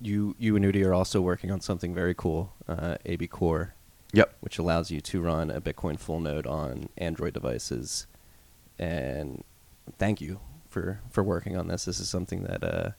[0.00, 3.70] you you and Udi are also working on something very cool, uh, ABCore,
[4.12, 4.34] Yep.
[4.40, 8.06] which allows you to run a Bitcoin full node on Android devices.
[8.78, 9.44] And
[9.98, 11.84] thank you for for working on this.
[11.84, 12.90] This is something that uh,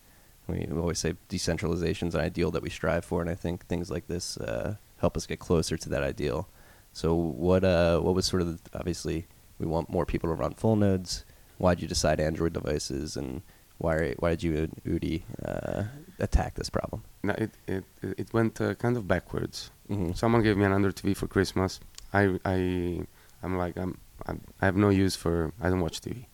[0.47, 3.89] we always say decentralization is an ideal that we strive for, and I think things
[3.89, 6.47] like this uh, help us get closer to that ideal.
[6.93, 9.25] So what uh what was sort of the, obviously
[9.59, 11.25] we want more people to run full nodes.
[11.57, 13.41] Why did you decide Android devices, and
[13.77, 15.83] why why did you and Udi uh,
[16.19, 17.03] attack this problem?
[17.23, 19.71] No, it it it went uh, kind of backwards.
[19.89, 20.13] Mm-hmm.
[20.13, 21.79] Someone gave me an Android TV for Christmas.
[22.13, 23.01] I I
[23.41, 26.25] I'm like I'm, I'm I have no use for I don't watch TV,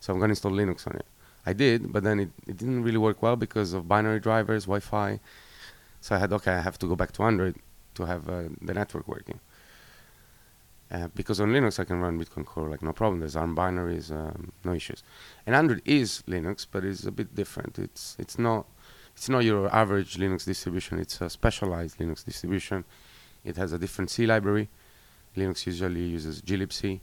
[0.00, 1.06] so I'm gonna install Linux on it.
[1.46, 5.20] I did, but then it, it didn't really work well because of binary drivers, Wi-Fi.
[6.00, 7.56] So I had okay, I have to go back to Android,
[7.94, 9.40] to have uh, the network working.
[10.90, 13.20] Uh, because on Linux I can run Bitcoin Core like no problem.
[13.20, 15.02] There's ARM binaries, um, no issues.
[15.46, 17.78] And Android is Linux, but it's a bit different.
[17.78, 18.66] It's it's not
[19.16, 20.98] it's not your average Linux distribution.
[20.98, 22.84] It's a specialized Linux distribution.
[23.44, 24.68] It has a different C library.
[25.36, 27.00] Linux usually uses glibc.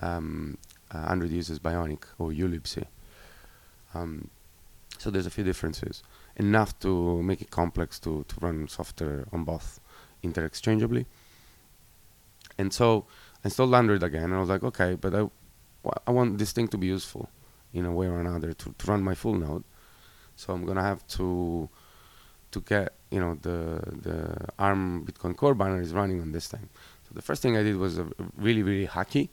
[0.00, 0.58] Um,
[0.92, 2.84] uh, Android uses Bionic or ulibc.
[3.94, 4.30] Um,
[4.98, 6.02] so there's a few differences,
[6.36, 9.80] enough to make it complex to, to run software on both
[10.22, 11.06] interchangeably.
[12.58, 13.06] And so
[13.42, 15.26] I installed Android again, and I was like, okay, but I,
[16.06, 17.30] I want this thing to be useful
[17.72, 19.64] in a way or another to, to run my full node.
[20.36, 21.68] So I'm gonna have to
[22.50, 26.68] to get you know the the ARM Bitcoin Core binaries running on this thing.
[27.04, 29.28] So the first thing I did was a really really hacky.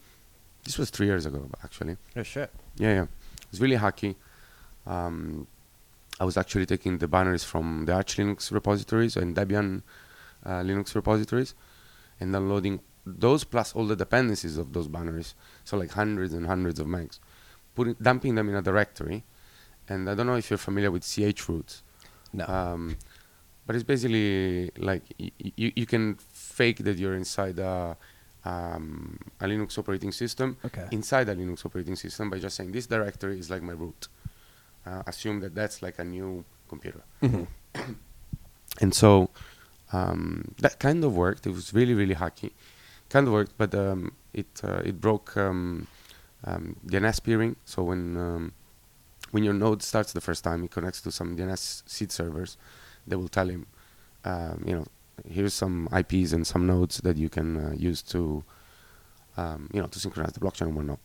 [0.64, 1.98] This was three years ago actually.
[2.16, 2.52] Oh shit.
[2.78, 3.04] Yeah, yeah.
[3.04, 4.16] It was really hacky.
[4.88, 5.48] Um,
[6.20, 9.84] I was actually taking the binaries from the Arch Linux repositories and Debian
[10.46, 11.54] uh, Linux repositories
[12.20, 15.34] and downloading those plus all the dependencies of those binaries.
[15.64, 17.20] So like hundreds and hundreds of megs.
[17.76, 19.24] Putting, dumping them in a directory.
[19.88, 21.82] And I don't know if you're familiar with chroot.
[22.34, 22.46] No.
[22.46, 22.98] Um,
[23.66, 27.96] but it's basically like y- y- you can fake that you're inside a,
[28.44, 30.88] um, a Linux operating system okay.
[30.92, 34.08] inside a Linux operating system by just saying this directory is like my root.
[34.88, 37.04] Uh, assume that that's like a new computer.
[37.22, 37.48] Mhm.
[38.80, 39.30] And so
[39.92, 41.48] um, that kind of worked.
[41.48, 42.52] It was really, really hacky.
[43.10, 45.88] Kind of worked, but um, it uh, it broke um,
[46.44, 47.56] um, DNS peering.
[47.66, 48.54] So when um,
[49.32, 52.58] when your node starts the first time, it connects to some DNS seed servers.
[53.08, 53.66] They will tell him,
[54.26, 54.86] um, you know,
[55.28, 58.44] here's some IPs and some nodes that you can uh, use to,
[59.38, 61.00] um, you know, to synchronize the blockchain and whatnot.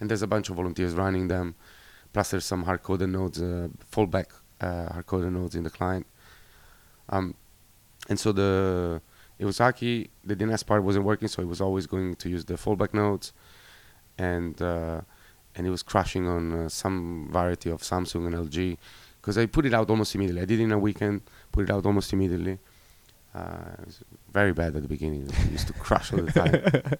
[0.00, 1.54] And there's a bunch of volunteers running them.
[2.14, 4.26] Plus, there's some hard-coded nodes, uh, fallback
[4.60, 6.06] uh, hard-coded nodes in the client.
[7.10, 7.34] Um,
[8.08, 9.02] and so the
[9.38, 10.08] it was hacky.
[10.24, 13.32] The DNS part wasn't working, so it was always going to use the fallback nodes,
[14.16, 15.00] and uh,
[15.56, 18.76] and it was crashing on uh, some variety of Samsung and LG,
[19.20, 20.42] because I put it out almost immediately.
[20.42, 21.22] I did it in a weekend,
[21.52, 22.58] put it out almost immediately.
[23.34, 24.00] Uh, it was
[24.32, 25.26] very bad at the beginning.
[25.28, 26.98] It used to crash all the time.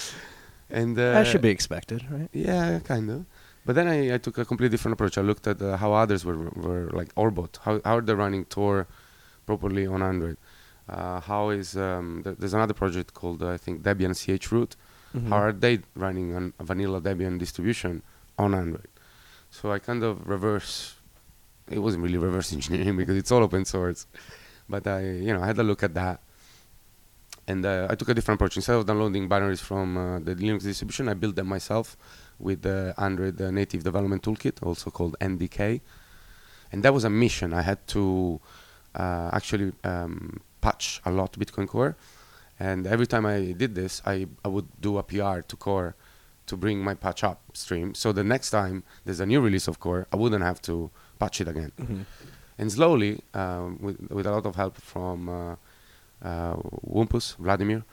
[0.70, 2.28] and uh, that should be expected, right?
[2.32, 3.26] yeah, kind of.
[3.66, 5.18] But then I, I took a completely different approach.
[5.18, 7.58] I looked at uh, how others were, were like Orbot.
[7.64, 8.86] How, how are they running Tor
[9.44, 10.38] properly on Android?
[10.88, 14.72] Uh, how is um, th- there's another project called uh, I think Debian chroot.
[15.16, 15.28] Mhm.
[15.30, 18.02] How are they running on a vanilla Debian distribution
[18.38, 18.88] on Android?
[19.50, 20.94] So I kind of reverse.
[21.68, 24.06] It wasn't really reverse engineering because it's all open source,
[24.68, 26.20] but I you know I had a look at that,
[27.48, 28.54] and uh, I took a different approach.
[28.56, 31.96] Instead of downloading binaries from uh, the Linux distribution, I built them myself
[32.38, 35.80] with the Android uh, Native Development Toolkit, also called NDK,
[36.72, 37.52] and that was a mission.
[37.52, 38.40] I had to
[38.94, 41.96] uh, actually um, patch a lot Bitcoin Core,
[42.58, 45.94] and every time I did this, I, I would do a PR to Core
[46.46, 47.94] to bring my patch upstream.
[47.94, 51.40] So the next time there's a new release of Core, I wouldn't have to patch
[51.40, 51.72] it again.
[51.78, 52.04] Mhm.
[52.58, 55.56] And slowly, um, with, with a lot of help from uh,
[56.22, 57.84] uh, Wumpus, Wladimir,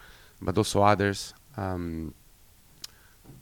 [0.41, 2.13] but also others, um,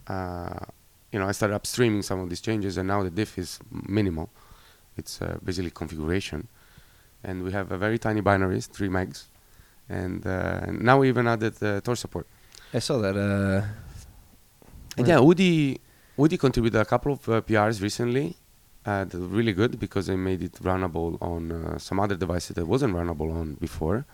[0.08, 0.66] uh,
[1.12, 4.30] you know, I started upstreaming some of these changes, and now the diff is minimal.
[4.98, 6.48] It's uh, basically configuration,
[7.24, 9.26] and we have a very tiny binaries, three megs,
[9.90, 12.28] and, uh, and now we even added uh, Tor support.
[12.74, 13.16] I saw that.
[13.18, 13.66] Uh,
[14.98, 15.80] And yeah, Woody,
[16.18, 18.36] Woody contributed a couple of uh, PRs recently.
[18.84, 22.56] Uh, that were really good because they made it runnable on uh, some other devices
[22.56, 24.06] that wasn't runnable on before.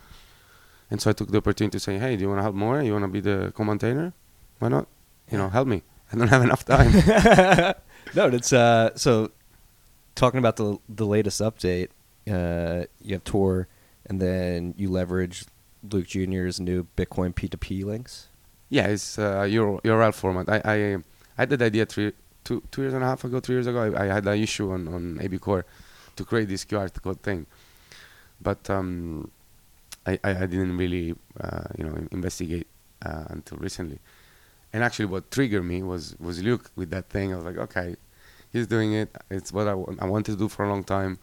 [0.91, 2.81] And so I took the opportunity to say, "Hey, do you want to help more?
[2.81, 4.11] You want to be the co-maintainer?
[4.59, 4.85] Why not?
[5.31, 5.83] You know, help me.
[6.11, 6.91] I don't have enough time."
[8.15, 8.95] no, it's uh.
[8.95, 9.31] So,
[10.15, 11.89] talking about the the latest update,
[12.29, 13.67] uh, you have Tor,
[14.05, 15.45] and then you leverage
[15.91, 18.29] Luke Jr.'s new Bitcoin P2P links.
[18.69, 20.49] yeah, it's uh, URL, format.
[20.49, 21.01] I, I I
[21.37, 23.79] had that idea three, two two years and a half ago, three years ago.
[23.79, 25.63] I, I had an issue on on ABCore
[26.15, 27.45] to create this QR code thing,
[28.41, 29.31] but um,
[30.05, 32.67] I, I I didn't really uh, you know investigate
[33.05, 33.99] uh, until recently.
[34.73, 37.33] And actually, what triggered me was was Luke with that thing.
[37.33, 37.95] I was like, okay,
[38.51, 39.15] he's doing it.
[39.31, 41.19] It's what I, I wanted to do for a long time.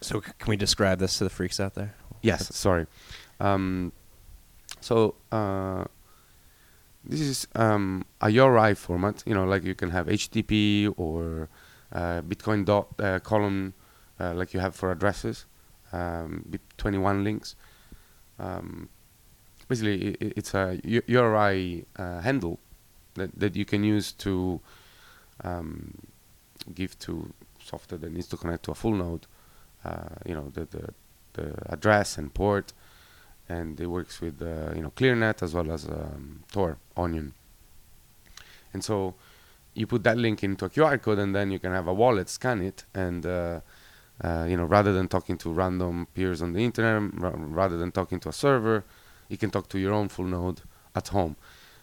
[0.00, 1.94] So, c- can we describe this to the freaks out there?
[2.22, 2.86] Yes, sorry.
[3.40, 3.92] Um,
[4.80, 5.84] so uh,
[7.04, 9.22] this is um, a URI format.
[9.26, 11.48] You know, like you can have HTTP or
[11.92, 13.74] uh, Bitcoin dot uh, column,
[14.20, 15.46] uh, like you have for addresses,
[15.92, 16.44] um,
[16.78, 17.56] 21 links.
[18.38, 18.88] Um,
[19.68, 22.58] basically, i- i- it's a U- URI uh, handle
[23.14, 24.60] that that you can use to
[25.42, 25.94] um,
[26.74, 29.26] give to software that needs to connect to a full node.
[29.84, 30.94] Uh, you know, the, the
[31.34, 32.72] the address and port,
[33.48, 37.34] and it works with uh, you know ClearNet as well as um, Tor Onion.
[38.72, 39.14] And so
[39.74, 42.28] you put that link into a QR code, and then you can have a wallet
[42.28, 43.60] scan it, and uh,
[44.22, 47.92] uh, you know rather than talking to random peers on the internet, ra- rather than
[47.92, 48.84] talking to a server,
[49.28, 50.62] you can talk to your own full node
[50.94, 51.36] at home.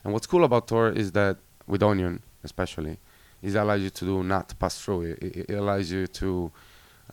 [0.03, 1.37] And what's cool about Tor is that
[1.67, 2.97] with Onion, especially,
[3.41, 5.01] is it allows you to do not pass through.
[5.03, 6.51] It, it it allows you to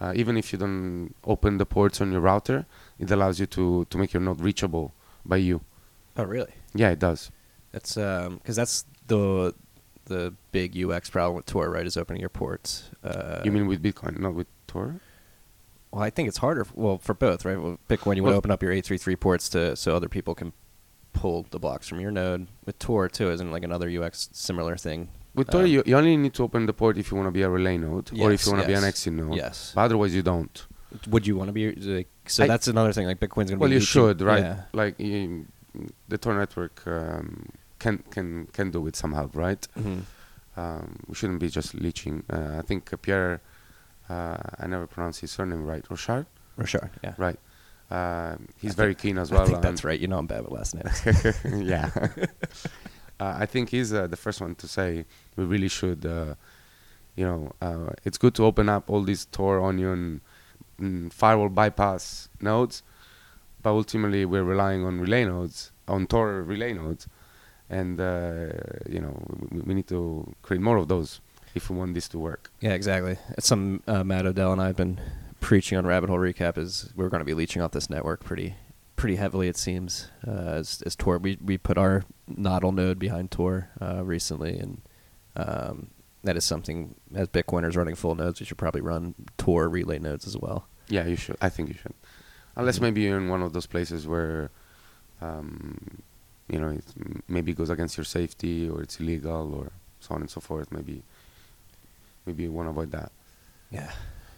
[0.00, 2.66] uh, even if you don't open the ports on your router,
[2.98, 4.92] it allows you to to make your node reachable
[5.24, 5.60] by you.
[6.16, 6.52] Oh, really?
[6.74, 7.30] Yeah, it does.
[7.72, 9.54] That's because that's the
[10.06, 11.86] the big UX problem with Tor, right?
[11.86, 12.90] Is opening your ports.
[13.04, 15.00] Uh, you mean with Bitcoin, not with Tor?
[15.90, 16.62] Well, I think it's harder.
[16.62, 17.60] f- Well, for both, right?
[17.60, 20.52] Well, Bitcoin, you want to open up your 833 ports to so other people can
[21.20, 22.46] pull the blocks from your node.
[22.66, 25.00] With Tor, too, isn't it like another UX similar thing?
[25.34, 27.36] With Tor, Um, you, you only need to open the port if you want to
[27.40, 28.92] be a relay node or if you want to be an yes.
[28.92, 29.36] exit node.
[29.36, 29.72] Yes.
[29.74, 30.56] But otherwise, you don't.
[31.12, 31.64] Would you want to be
[31.98, 32.08] like?
[32.26, 33.06] So I- that's another thing.
[33.10, 33.74] Like Bitcoin's gonna Well, be.
[33.76, 34.44] you should, right?
[34.48, 34.62] Yeah.
[34.72, 35.46] Like you,
[36.08, 39.62] the Tor network um, can can can do with some help, right?
[39.78, 40.02] Mhm.
[40.56, 42.24] Um, we shouldn't be just leeching.
[42.36, 43.40] Uh, I think Pierre,
[44.08, 45.84] uh, I never pronounce his surname right.
[45.90, 46.26] Rochard,
[46.56, 47.14] Rochard, yeah.
[47.26, 47.38] right?
[47.90, 49.42] Um he's I very think- keen as well.
[49.42, 49.98] I think that's right.
[49.98, 50.98] You know I'm bad with last names.
[51.66, 51.90] yeah.
[53.20, 55.04] uh, I think he's uh, the first one to say
[55.36, 56.34] we really should, uh,
[57.16, 60.20] you know, uh, it's good to open up all these Tor, Onion,
[60.80, 62.82] mm, firewall bypass nodes,
[63.62, 67.08] but ultimately we're relying on relay nodes, on Tor relay nodes,
[67.70, 68.48] and uh,
[68.88, 69.16] you know
[69.50, 71.20] we, we need to create more of those
[71.54, 72.52] if we want this to work.
[72.60, 73.16] Yeah, exactly.
[73.36, 75.00] It's some uh, Matt Odell and I have been
[75.40, 78.54] preaching on Rabbit Hole Recap is we're going to be leeching off this network pretty
[78.96, 81.18] pretty heavily it seems uh, as, as Tor.
[81.18, 84.80] We we put our Nodl node behind Tor uh, recently, and
[85.36, 85.88] um,
[86.24, 90.26] that is something as Bitcoiners running full nodes, we should probably run Tor relay nodes
[90.26, 90.66] as well.
[90.88, 91.36] Yeah, you should.
[91.40, 91.94] I think you should,
[92.56, 92.82] unless Mhm.
[92.82, 94.50] maybe you're in one of those places where,
[95.20, 96.02] um,
[96.48, 96.84] you know, it
[97.28, 99.70] maybe goes against your safety or it's illegal or
[100.00, 100.72] so on and so forth.
[100.72, 101.02] Maybe,
[102.26, 103.12] maybe you want to avoid that.
[103.70, 103.92] Yeah,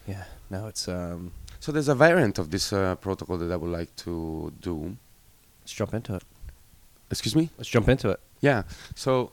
[0.07, 0.25] yeah.
[0.51, 1.33] No, it's um.
[1.61, 4.97] So there's a variant of this uh, protocol that I would like to do.
[5.63, 6.25] Let's jump into it.
[7.11, 7.51] Excuse me.
[7.57, 8.21] Let's jump into it.
[8.41, 8.63] Yeah.
[8.95, 9.33] So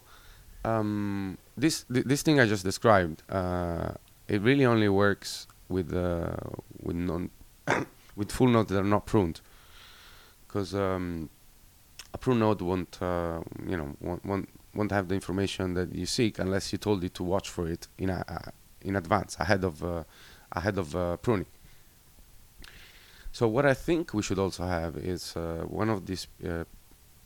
[0.63, 3.91] um, this th- this thing I just described, uh,
[4.27, 6.35] it really only works with uh,
[6.81, 7.29] with non
[8.15, 9.41] with full nodes that are not pruned,
[10.47, 11.29] because um,
[12.13, 16.05] a prune node won't uh, you know won't, won't won't have the information that you
[16.05, 18.51] seek unless you told it to watch for it in a,
[18.81, 20.03] in advance ahead of uh,
[20.51, 21.47] ahead of uh, pruning.
[23.31, 26.63] So what I think we should also have is uh, one of these uh,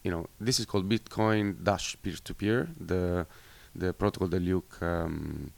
[0.03, 3.25] you know, this is called Bitcoin Dash peer to peer, the
[3.75, 5.51] the protocol that Luke um,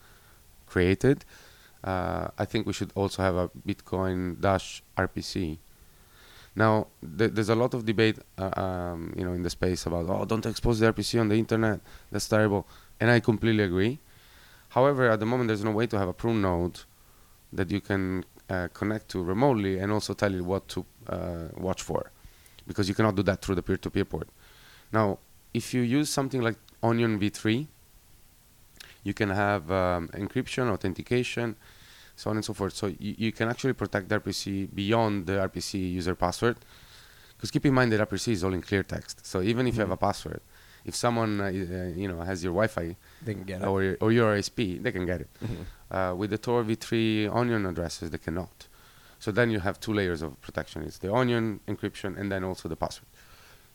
[0.67, 1.25] created.
[1.83, 5.57] Uh, I think we should also have a Bitcoin Dash RPC.
[6.55, 10.07] Now, th- there's a lot of debate, uh, um, you know, in the space about
[10.09, 11.79] oh, don't expose the RPC on the internet.
[12.11, 12.67] That's terrible,
[12.99, 13.99] and I completely agree.
[14.69, 16.81] However, at the moment, there's no way to have a prune node
[17.55, 21.81] that you can uh, connect to remotely and also tell it what to uh, watch
[21.81, 22.11] for
[22.67, 24.29] because you cannot do that through the peer-to-peer port.
[24.91, 25.19] Now,
[25.53, 27.67] if you use something like Onion v3,
[29.03, 31.55] you can have um, encryption, authentication,
[32.15, 32.73] so on and so forth.
[32.73, 36.57] So you, you can actually protect the RPC beyond the RPC user password.
[37.35, 39.25] Because keep in mind that RPC is all in clear text.
[39.25, 40.41] So even if you have a password,
[40.85, 41.49] if someone uh, uh,
[42.01, 43.65] you know has your Wi-Fi They can get it.
[43.67, 45.29] or your, or your ISP, they can get it.
[45.43, 45.65] Mhm.
[45.91, 48.67] Uh, with the Tor v3 Onion addresses, they cannot.
[49.19, 50.81] So then you have two layers of protection.
[50.83, 53.07] It's the Onion encryption and then also the password.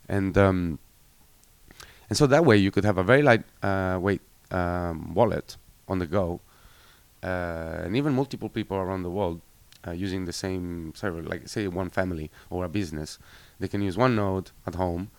[0.09, 0.79] And um,
[2.09, 5.99] and so that way you could have a very light uh, weight um, wallet on
[5.99, 6.41] the go,
[7.23, 9.41] uh, and even multiple people around the world
[9.87, 11.23] uh, using the same server.
[11.23, 13.19] Like say one family or a business,
[13.61, 15.11] they can use one node at home,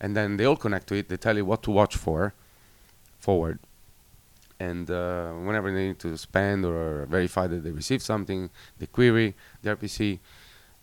[0.00, 1.08] and then they all connect to it.
[1.08, 2.34] They tell you what to watch for,
[3.18, 3.58] forward,
[4.60, 9.34] and uh, whenever they need to spend or verify that they received something, they query
[9.62, 10.18] the RPC,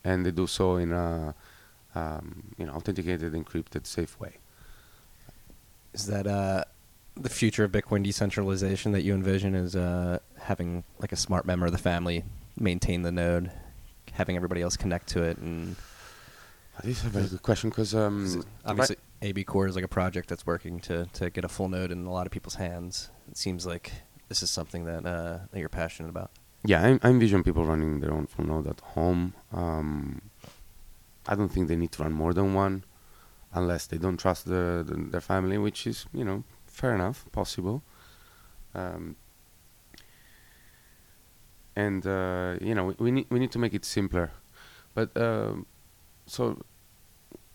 [0.04, 1.36] and they do so in a
[1.96, 4.38] um, you know authenticated, encrypted, safe way.
[5.94, 6.64] Is that uh,
[7.16, 9.54] the future of Bitcoin decentralization that you envision?
[9.54, 12.24] Is uh, having like a smart member of the family
[12.60, 13.52] maintain the node,
[14.14, 15.76] having everybody else connect to it, and
[16.84, 20.46] This is a very good question because um, obviously ABCore is like a project that's
[20.46, 23.10] working to to get a full node in a lot of people's hands.
[23.30, 23.92] It seems like
[24.30, 26.32] this is something that uh, that you're passionate about.
[26.64, 29.34] Yeah, I, I envision people running their own full node at home.
[29.52, 30.22] Um,
[31.28, 32.84] I don't think they need to run more than one,
[33.54, 37.84] unless they don't trust the, the, their family, which is you know fair enough, possible.
[38.76, 39.16] Um,
[41.76, 44.32] and uh, you know we, we need we need to make it simpler,
[44.94, 45.66] but um,
[46.28, 46.64] so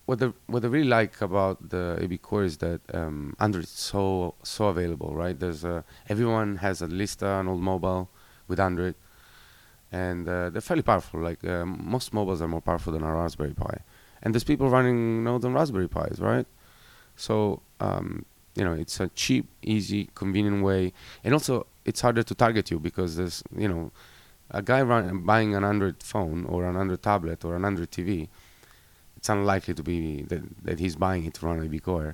[0.06, 4.34] what the what I really like about the ABCore is that um, Android is so
[4.42, 5.38] so available, right?
[5.38, 8.08] There's uh, everyone has at least an old mobile
[8.48, 8.96] with Android,
[9.92, 11.20] and uh, they're fairly powerful.
[11.20, 13.78] Like um, most mobiles are more powerful than a Raspberry Pi,
[14.22, 16.46] and there's people running Node on Raspberry Pis, right?
[17.14, 20.92] So um, you know, it's a cheap, easy, convenient way,
[21.22, 23.92] and also it's harder to target you because there's you know,
[24.50, 28.28] a guy run, buying an Android phone or an Android tablet or an Android TV.
[29.22, 32.08] It's unlikely to be that, that he's buying it from run AB Uh,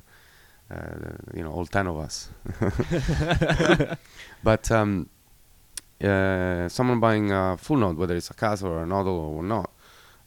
[1.32, 2.28] you know, all ten of us.
[4.44, 5.08] but um,
[6.04, 9.70] uh, someone buying a full node, whether it's a Casa or a Nodl or not,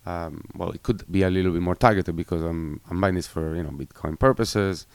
[0.07, 3.27] um, well, it could be a little bit more targeted because I'm I'm buying this
[3.27, 4.88] for you know Bitcoin purposes,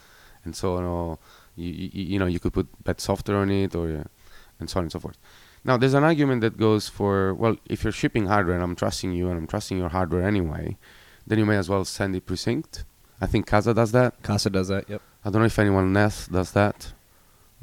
[0.43, 1.19] and so you know,
[1.55, 4.03] you, you, you know you could put bad software on it or uh,
[4.59, 5.17] and so on and so forth.
[5.63, 9.13] Now there's an argument that goes for well, if you're shipping hardware and I'm trusting
[9.13, 10.75] you and I'm trusting your hardware anyway,
[11.27, 12.83] then you may as well send it presynced.
[13.21, 14.21] I think Casa does that.
[14.23, 14.89] Casa does that.
[14.89, 15.01] Yep.
[15.25, 16.93] I don't know if anyone else does that.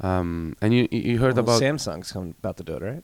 [0.01, 3.03] Um, and you you heard Well, about Samsung's come about to do it, right?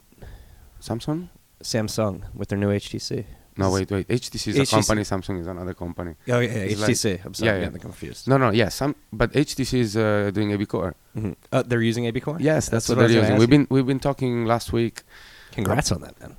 [0.81, 1.29] Samsung?
[1.63, 3.25] Samsung with their new HTC.
[3.57, 4.07] No, wait, wait.
[4.07, 5.01] HTC is a company.
[5.03, 6.15] Samsung is another company.
[6.29, 7.23] Oh yeah, like- HTC.
[7.25, 8.27] I'm sorry, yeah, I'm getting confused.
[8.27, 10.93] No, no, yes, some, but HTC is uh, doing ABCore.
[11.15, 11.35] Mhm.
[11.51, 12.37] Uh, they're using ABCore.
[12.39, 13.37] Yes, that's, what, I was they're using.
[13.37, 15.03] We've been we've been talking last week.
[15.51, 16.35] Congrats on that, man.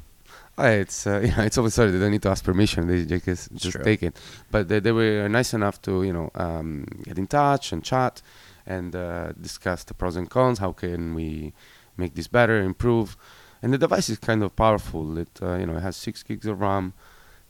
[0.63, 1.91] Uh, it's uh, yeah, it's always sorry.
[1.91, 2.87] They don't need to ask permission.
[2.87, 3.85] They just just true.
[3.85, 4.17] take it.
[4.51, 8.23] But they, they were nice enough to you know um, get in touch and chat
[8.65, 10.61] and uh, discuss the pros and cons.
[10.61, 11.53] How can we
[11.97, 13.17] make this better, improve?
[13.61, 15.19] And the device is kind of powerful.
[15.19, 16.93] It uh, you know it has six gigs of RAM.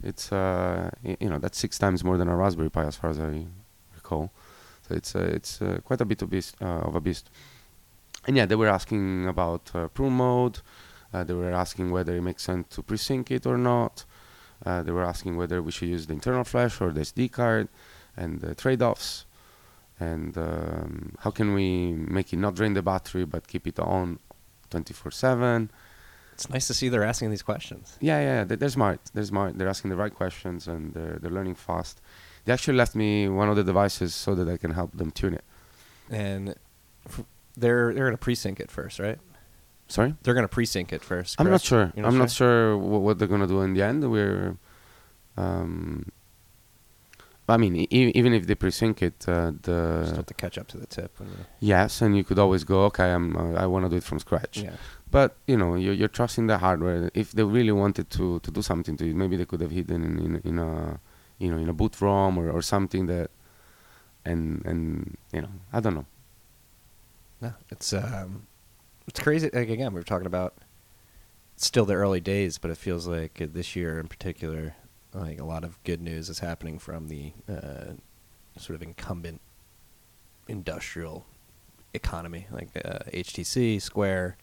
[0.03, 3.21] It's uh, you know that's six times more than a Raspberry Pi as far as
[3.21, 3.45] I
[3.95, 4.33] recall.
[4.89, 7.29] So it's uh, it's uh, quite a bit of beast uh, of a beast.
[8.27, 10.61] And yeah, they were asking about uh, prune mode.
[11.13, 14.05] Uh, they were asking whether it makes sense to pre-sync it or not.
[14.65, 17.69] Uh, they were asking whether we should use the internal flash or the SD card,
[18.17, 19.27] and the trade-offs,
[19.99, 24.19] and um, how can we make it not drain the battery but keep it on
[24.71, 25.69] 24/7.
[26.35, 27.97] It's nice to see they're asking these questions.
[28.01, 29.01] Yeah, yeah, they- they're smart.
[29.13, 29.59] They're smart.
[29.59, 32.01] They're asking the right questions and they're they're learning fast.
[32.45, 35.35] They actually left me one of the devices so that I can help them tune
[35.35, 35.45] it.
[36.11, 36.55] And
[37.07, 37.25] f-
[37.57, 39.19] they're they're gonna pre-sync it first, right?
[39.93, 40.15] Sorry.
[40.23, 41.31] They're gonna pre-sync it first.
[41.39, 41.93] I'm not sure.
[41.95, 43.99] You're I'm not sure wh- what they're gonna do in the end.
[44.11, 44.57] We're,
[45.37, 46.07] um,
[47.49, 47.89] I mean, e-
[48.21, 49.79] even if they pre-sync it, uh, the
[50.17, 51.13] have to catch up to the tip.
[51.61, 54.19] Yes, and you could always go, okay, I'm, uh, I want to do it from
[54.19, 54.57] scratch.
[54.63, 54.77] yeah.
[55.11, 57.11] But you know, you're, you're trusting the hardware.
[57.13, 60.03] If they really wanted to, to do something to it, maybe they could have hidden
[60.09, 61.01] in, in, in a,
[61.39, 63.29] you know, in a boot ROM or, or something that,
[64.25, 66.07] and and you know, I don't know.
[67.43, 68.47] No, it's um,
[69.07, 69.51] it's crazy.
[69.53, 70.55] Like again, we were talking about
[71.57, 74.75] still the early days, but it feels like this year in particular,
[75.15, 77.93] like a lot of good news is happening from the uh,
[78.59, 79.41] sort of incumbent
[80.49, 81.25] industrial
[81.95, 84.37] economy, like uh, HTC, Square,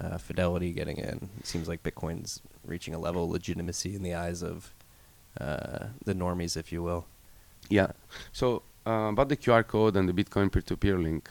[0.00, 1.28] uh, Fidelity getting in.
[1.38, 4.74] It seems like Bitcoin's reaching a level of legitimacy in the eyes of
[5.40, 7.06] uh, the normies, if you will.
[7.68, 7.92] Yeah.
[8.32, 11.30] So uh, about the QR code and the Bitcoin peer-to-peer link,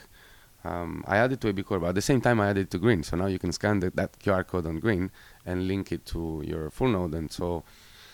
[0.63, 3.03] um, I added to ABCore, but at the same time I added to Green.
[3.03, 5.11] So now you can scan the, that QR code on Green
[5.45, 7.15] and link it to your full node.
[7.15, 7.63] And so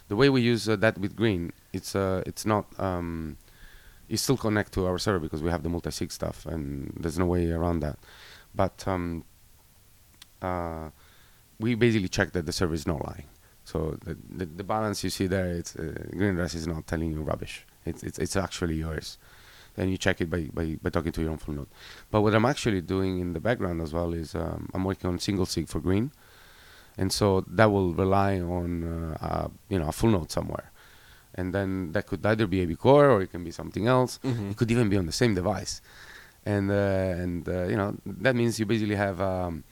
[0.07, 3.37] the way we use uh, that with Green, it's uh, it's not um,
[4.15, 7.51] still connect to our server because we have the multi-sig stuff, and there's no way
[7.51, 7.99] around that.
[8.55, 9.25] But um,
[10.41, 10.89] uh,
[11.59, 13.25] we basically check that the server is not lying.
[13.65, 17.11] So the, the, the balance you see there, it's uh, Green Address is not telling
[17.11, 17.65] you rubbish.
[17.85, 19.17] It's, it's, it's actually yours.
[19.77, 21.67] Then you check it by, by, by talking to your own full node.
[22.11, 25.19] But what I'm actually doing in the background as well is um, I'm working on
[25.19, 26.11] single sig for green.
[26.97, 30.71] And so that will rely on uh, uh, you know a full node somewhere.
[31.35, 34.19] And then that could either be ABCore or it can be something else.
[34.23, 34.51] Mhm.
[34.51, 35.79] It could even be on the same device.
[36.43, 39.63] And uh, and uh, you know that means you basically have um,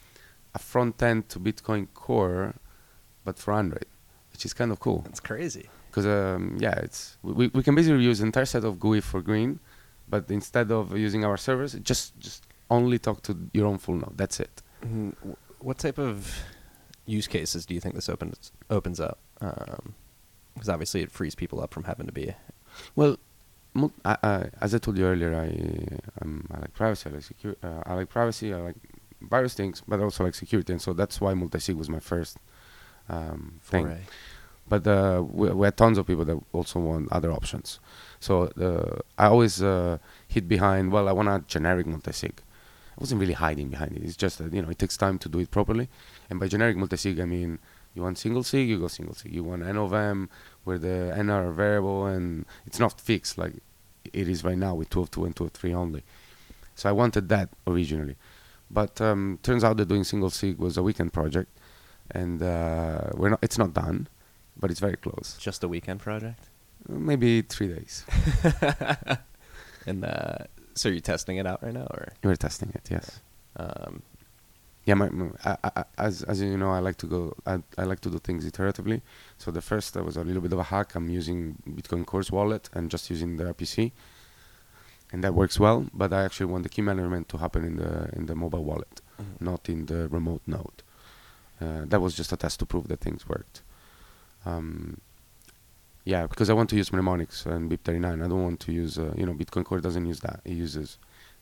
[0.54, 2.54] a front end to Bitcoin core,
[3.24, 3.88] but for Android,
[4.32, 5.68] which is kind of cool That's crazy.
[5.90, 9.22] because um, yeah, it's we, we can basically use an entire set of GUI for
[9.22, 9.60] green,
[10.10, 14.18] but instead of using our servers, just just only talk to your own full node.
[14.18, 14.62] That's it.
[14.84, 16.16] Wh- What type of
[17.06, 19.18] use cases do you think this opens opens up?
[20.54, 22.34] Because obviously it frees people up from having to be.
[22.96, 23.18] Well,
[23.74, 25.48] mul- I, I, as I told you earlier, I
[26.22, 27.10] um, I like privacy.
[27.10, 27.60] I like security.
[27.64, 28.54] Uh, I like privacy.
[28.54, 28.76] I like
[29.22, 32.38] various things, but also like security, and so that's why multi-sig was my first
[33.10, 33.86] um, thing.
[33.86, 34.02] foray.
[34.68, 37.80] but uh, we, we had tons of people that also want other options.
[38.26, 38.34] So
[38.68, 42.38] uh, I always uh, hid behind, well, I want a generic multisig.
[42.98, 44.04] I wasn't really hiding behind it.
[44.04, 45.90] It's just that you know it takes time to do it properly.
[46.30, 47.60] And by generic multisig, I mean
[47.94, 49.32] you want single sig, you go single sig.
[49.32, 50.30] You want n of m,
[50.64, 53.38] where the n are variable and it's not fixed.
[53.38, 53.54] Like
[54.12, 56.04] it is right now with 202 and 203 only.
[56.74, 58.16] So I wanted that originally,
[58.72, 61.52] but um, turns out that doing single sig was a weekend project,
[62.10, 63.40] and uh, we're not.
[63.44, 64.08] It's not done,
[64.58, 65.38] but it's very close.
[65.40, 66.50] Just a weekend project.
[66.88, 68.06] Maybe three days.
[69.88, 70.38] And uh,
[70.74, 72.88] so you're testing it out right now, or We're testing it.
[72.90, 73.20] Yes.
[73.58, 74.02] um,
[74.86, 77.36] Yeah, my, my, I, I, as as you know, I like to go.
[77.46, 79.02] I, I like to do things iteratively.
[79.38, 80.96] So the first was a little bit of a hack.
[80.96, 83.92] I'm using Bitcoin Core's wallet and just using the RPC,
[85.12, 85.86] and that works well.
[85.94, 89.02] But I actually want the key management to happen in the in the mobile wallet,
[89.40, 90.80] not in the remote node.
[91.62, 93.62] Uh, that was just a test to prove that things worked.
[94.46, 94.98] Um,
[96.06, 98.24] yeah, because I want to use mnemonics and BIP39.
[98.24, 100.40] I don't want to use, uh, you know, Bitcoin Core doesn't use that.
[100.46, 100.98] It uses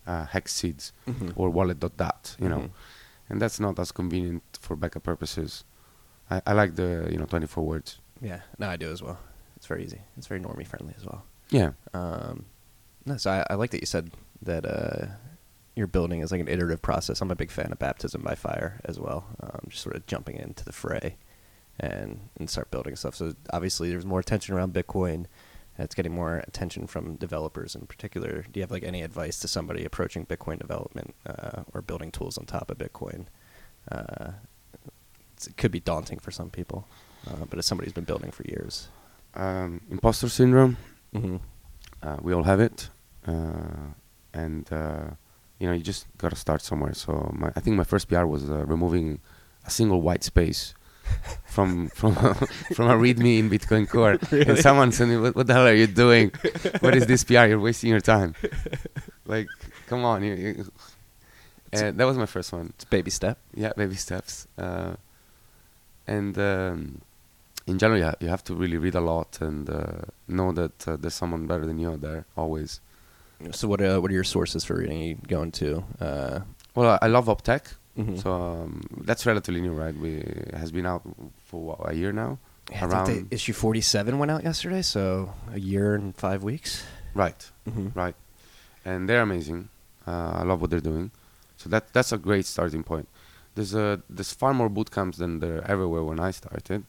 [0.07, 1.31] uh, hex seeds Mhm.
[1.35, 2.69] or wallet.dat, you know Mhm.
[3.29, 5.63] and that's not as convenient for backup purposes.
[6.29, 7.99] I, I like the you know 24 words.
[8.21, 9.17] Yeah, no, I do as well.
[9.55, 10.01] It's very easy.
[10.17, 11.23] It's very normie friendly as well.
[11.49, 12.45] Yeah, Um,
[13.05, 14.11] no, so I, I like that you said
[14.41, 15.05] that uh,
[15.75, 17.21] your building is like an iterative process.
[17.21, 19.25] I'm a big fan of baptism by fire as well.
[19.41, 21.15] Um, just sort of jumping into the fray
[21.79, 23.15] and and start building stuff.
[23.15, 25.25] So obviously, there's more attention around Bitcoin.
[25.77, 28.45] It's getting more attention from developers in particular.
[28.51, 32.37] Do you have like any advice to somebody approaching Bitcoin development uh, or building tools
[32.37, 33.25] on top of Bitcoin?
[33.91, 34.33] Uh,
[35.35, 36.87] it's, it could be daunting for some people,
[37.27, 38.89] uh, but as somebody who's been building for years,
[39.33, 40.77] um, imposter syndrome.
[41.13, 41.37] mm-hmm.
[42.03, 42.89] Uh, we all have it,
[43.25, 43.93] uh,
[44.33, 45.05] and uh,
[45.57, 46.93] you know you just gotta start somewhere.
[46.93, 49.21] So my, I think my first PR was uh, removing
[49.65, 50.75] a single white space
[51.45, 52.13] from from
[52.75, 55.73] from a README in Bitcoin Core, and someone said, me, what, "What the hell are
[55.73, 56.31] you doing?
[56.79, 57.45] what is this PR?
[57.45, 58.35] You're wasting your time."
[59.25, 59.47] like,
[59.87, 60.71] come on, you, you.
[61.71, 62.67] And that was my first one.
[62.75, 63.37] it's baby step.
[63.55, 64.93] yeah baby steps uh,
[66.05, 67.01] and um,
[67.65, 70.87] in general you, ha- you have to really read a lot and uh, know that
[70.87, 72.79] uh, there's someone better than you out there always
[73.51, 75.01] So what uh, what are your sources for reading?
[75.01, 75.83] You going to?
[75.99, 76.39] Uh,
[76.75, 78.21] well i, I love optech mhm.
[78.21, 81.01] so um, that's relatively new right we it has been out
[81.45, 82.37] for what, a year now
[82.71, 86.15] Yeah, I think around they- issue forty seven went out yesterday, so a year and
[86.15, 86.83] five weeks.
[87.13, 87.87] right Mm-hmm.
[88.03, 88.15] right
[88.85, 89.69] and they're amazing
[90.07, 91.11] uh, i love what they're doing
[91.61, 93.07] so that that's a great starting point
[93.55, 96.83] there's a there's far more boot camps than there everywhere when i started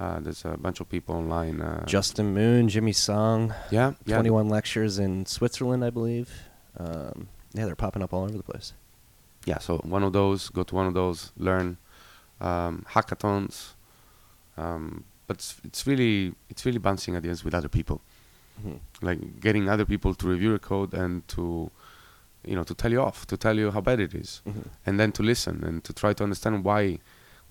[0.00, 4.30] uh, there's a bunch of people online uh, Justin Moon, Jimmy Song, yeah yeah twenty
[4.30, 6.28] one lectures in Switzerland, I believe.
[6.78, 7.26] Um,
[7.56, 8.74] yeah, they're popping up all over the place.
[9.50, 11.68] Yeah so one of those go to one of those learn
[12.48, 13.56] um, hackathons
[14.62, 17.98] um, but it's, it's really it's really bouncing ideas with other people
[18.60, 18.78] Mhm.
[19.08, 21.42] like getting other people to review your code and to
[22.50, 24.64] you know to tell you off to tell you how bad it is Mhm.
[24.86, 26.98] and then to listen and to try to understand why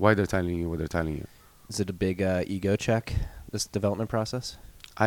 [0.01, 1.27] why they're telling you what they're telling you
[1.69, 3.05] Is it a big uh, ego check?
[3.53, 4.45] This development process.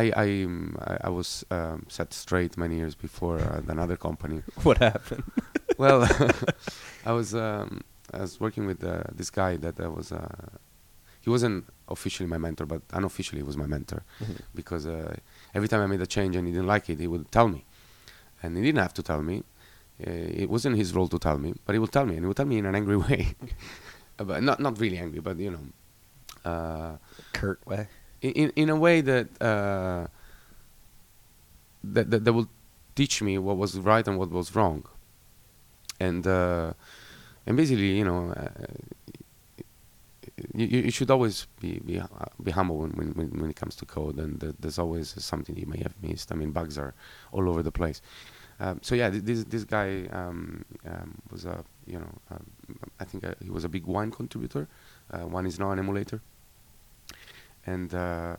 [0.01, 4.37] I I, um, I, I was um, set straight many years before uh, another company
[4.67, 5.23] What happened?
[5.83, 5.99] well,
[7.09, 7.67] I was um,
[8.13, 10.07] I was working with uh, this guy that I was.
[10.11, 10.49] Uh,
[11.23, 11.59] he wasn't
[11.95, 14.37] officially my mentor, but unofficially he was my mentor Mhm.
[14.59, 15.13] because uh,
[15.57, 17.61] every time I made a change and he didn't like it, he would tell me,
[18.41, 19.35] and he didn't have to tell me.
[20.07, 22.27] Uh, it wasn't his role to tell me, but he would tell me, and he
[22.29, 23.21] would tell me in an angry way,
[24.29, 25.65] but not not really angry, but you know,
[26.51, 26.93] uh,
[27.39, 27.83] curt way.
[28.27, 30.03] in in, in a way that, uh,
[31.93, 32.49] that that that will
[32.99, 34.79] teach me what was right and what was wrong,
[36.01, 36.73] and uh,
[37.45, 38.65] and basically, you know, uh,
[40.53, 42.07] you, you should always be be, uh,
[42.43, 45.67] be humble when, when when it comes to code, and th- there's always something you
[45.67, 46.31] may have missed.
[46.31, 46.93] I mean, bugs are
[47.31, 48.01] all over the place.
[48.59, 52.45] Um, so yeah, th- this this guy um, um, was a you know um,
[52.99, 54.67] I think uh, he was a big wine contributor.
[55.11, 56.21] Uh, one is now an emulator,
[57.65, 58.35] and uh,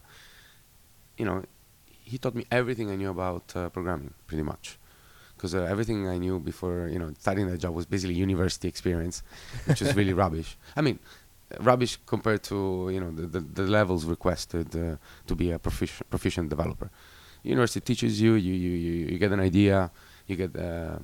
[1.17, 1.45] you know
[1.87, 4.79] he taught me everything I knew about uh, programming, pretty much.
[5.43, 9.25] Because uh, everything I knew before, you know, starting that job was basically university experience,
[9.67, 10.57] which is really rubbish.
[10.77, 11.01] I mean,
[11.53, 15.59] uh, rubbish compared to you know the, the, the levels requested uh, to be a
[15.59, 16.93] proficient, proficient developer.
[17.43, 19.91] University teaches you, you, you, you, you get an idea,
[20.29, 20.99] you get uh,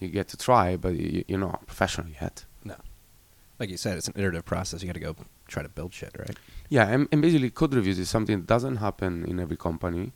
[0.00, 2.44] you get to try, but you, you're not professional yet.
[2.64, 2.76] No.
[3.58, 4.82] Like you said, it's an iterative process.
[4.82, 5.16] You got to go
[5.48, 6.36] try to build shit, right?
[6.68, 10.12] Yeah, and, and basically code reviews is something that doesn't happen in every company.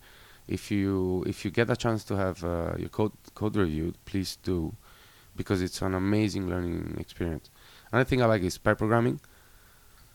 [0.47, 4.37] If you if you get a chance to have uh, your code code reviewed, please
[4.43, 4.73] do,
[5.35, 7.49] because it's an amazing learning experience.
[7.91, 9.19] Another thing I like is pair programming.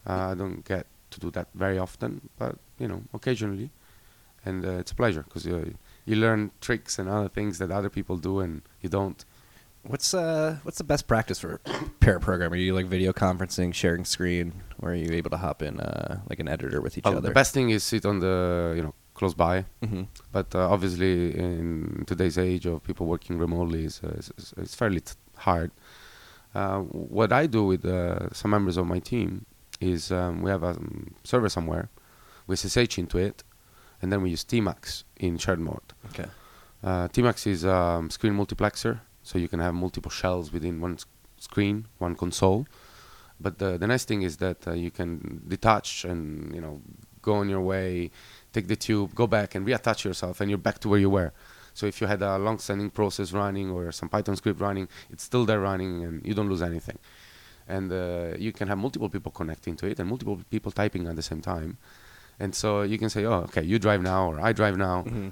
[0.07, 3.71] Uh, I don't get to do that very often, but you know, occasionally,
[4.45, 5.75] and uh, it's a pleasure because you
[6.07, 9.25] you learn tricks and other things that other people do and you don't.
[9.85, 11.61] What's uh what's the best practice for
[12.01, 12.61] pair programming?
[12.61, 16.21] Are you like video conferencing, sharing screen, or are you able to hop in uh
[16.31, 17.21] like an editor with each Uh, other?
[17.29, 19.57] the best thing is sit on the you know close by.
[19.85, 20.05] Mm-hmm.
[20.37, 21.15] But uh, obviously,
[21.47, 25.15] in today's age of people working remotely, is uh, it's, it's fairly t-
[25.49, 25.71] hard.
[26.61, 26.81] Uh,
[27.19, 29.47] what I do with uh, some members of my team
[29.81, 31.87] is um, we have a um, server somewhere,
[32.49, 33.45] we SSH into it,
[34.01, 35.89] and then we use tmux in shared mode.
[36.11, 36.29] Okay.
[36.83, 40.95] Uh, tmux is a um, screen multiplexer, so you can have multiple shells within one
[40.95, 41.07] s-
[41.39, 42.67] screen, one console.
[43.45, 46.75] But the, the nice thing is that uh, you can detach and you know
[47.23, 48.11] go on your way,
[48.53, 51.33] take the tube, go back and reattach yourself, and you're back to where you were.
[51.75, 55.45] So if you had a long-standing process running or some Python script running, it's still
[55.45, 56.99] there running, and you don't lose anything.
[57.67, 61.17] And uh, you can have multiple people connecting to it and multiple people typing at
[61.17, 61.79] the same time.
[62.39, 65.29] And so you can say, "Oh, okay, you drive now, or I drive now." Mm-hmm.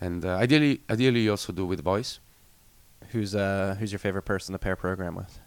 [0.00, 2.20] And uh, ideally, ideally, you also do with voice.
[3.12, 5.40] Who's uh who's your favorite person to pair program with?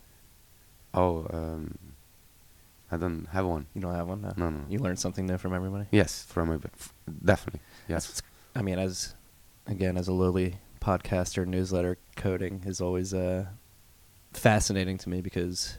[0.94, 1.78] Oh, um,
[2.94, 3.66] I don't have one.
[3.74, 4.22] You don't have one.
[4.22, 4.34] No.
[4.38, 4.62] No, no.
[4.70, 5.86] You learn something new from everybody.
[5.92, 7.62] Yes, from f- definitely.
[7.88, 8.22] Yes.
[8.56, 9.16] I mean, as
[9.68, 13.46] again, as a lowly podcaster, newsletter coding is always uh,
[14.34, 15.78] fascinating to me because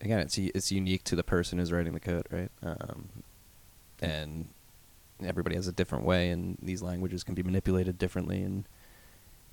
[0.00, 2.50] again, it's it's unique to the person who's writing the code, right?
[2.62, 3.08] Um,
[4.00, 4.48] and
[5.24, 8.42] everybody has a different way, and these languages can be manipulated differently.
[8.42, 8.64] And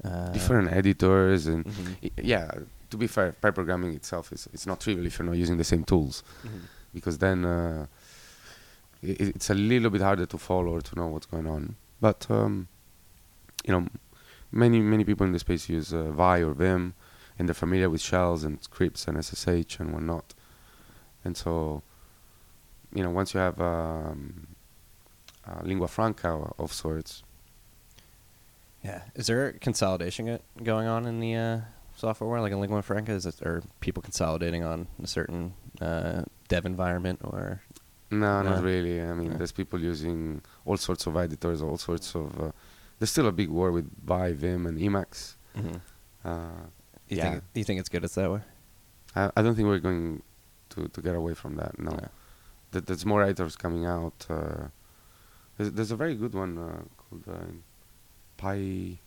[0.04, 2.12] uh, Different editors and Mhm.
[2.24, 2.50] yeah.
[2.90, 5.64] To be fair, pair programming itself is it's not trivial if you're not using the
[5.64, 6.62] same tools Mhm.
[6.94, 7.86] because then uh,
[9.04, 11.76] i it's a little bit harder to follow or to know what's going on.
[12.02, 12.68] But um,
[13.66, 13.88] you know,
[14.52, 16.94] many many people in the space use uh, Vi or Vim,
[17.38, 20.34] and they're familiar with shells and scripts and SSH and whatnot.
[21.26, 21.84] And so,
[22.96, 24.48] you know, once you have um,
[25.64, 27.24] lingua franca of sorts,
[28.84, 29.02] Yeah.
[29.16, 31.60] Is there consolidation going on in the uh,
[32.00, 33.12] software like in Lingua Franca?
[33.12, 37.62] Is it, are people consolidating on a certain uh, dev environment, or
[38.12, 39.02] No, not really.
[39.02, 39.38] I mean, No.
[39.38, 42.28] there's people using all sorts of editors, all sorts of.
[42.41, 42.52] Uh,
[42.97, 45.36] there's still a big war with Vi, Vim, and Emacs.
[45.56, 46.66] Uh,
[47.08, 47.24] you Yeah.
[47.24, 48.04] think it, you think it's good?
[48.04, 48.41] It's that way.
[49.16, 50.22] I, I don't think we're going
[50.72, 51.78] to, to get away from that.
[51.80, 52.08] No, No.
[52.72, 54.26] Th- there's more editors coming out.
[54.30, 54.68] Uh,
[55.58, 57.52] there's, there's a very good one uh, called uh,
[58.38, 59.00] Pi.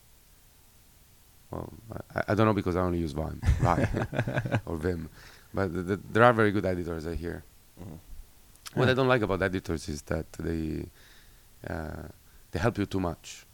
[1.52, 1.68] Well,
[2.16, 3.88] I, I don't know because I only use Vim, Vi,
[4.66, 5.08] or Vim,
[5.52, 7.44] but th- th- there are very good editors I hear.
[8.74, 10.86] What I don't like about editors is that they
[11.68, 12.08] uh,
[12.52, 13.44] they help you too much,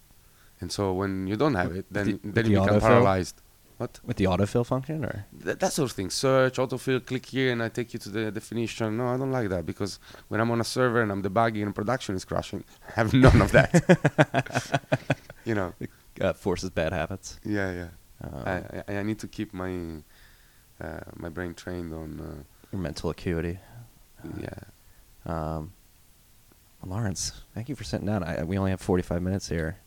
[0.61, 2.81] and so when you don't have it, then the- then you the become autofill?
[2.81, 3.37] paralyzed.
[3.79, 4.01] What?
[4.05, 6.11] With the autofill function, or Th- that sort of thing.
[6.11, 8.97] Search, autofill, click here, and I take you to the definition.
[8.97, 11.73] No, I don't like that because when I'm on a server and I'm debugging and
[11.75, 13.71] production is crashing, I have none of that.
[15.45, 15.75] you know?
[16.21, 17.39] Uh, forces bad habits.
[17.45, 17.89] Yeah, yeah.
[18.23, 20.03] Um, I, I, I need to keep my
[20.81, 22.45] uh, my brain trained on.
[22.73, 23.59] your mental acuity.
[24.25, 24.59] Uh, yeah.
[25.27, 25.73] Um,
[26.85, 28.23] Lawrence, thank you for sitting down.
[28.23, 29.79] I, we only have 45 minutes here.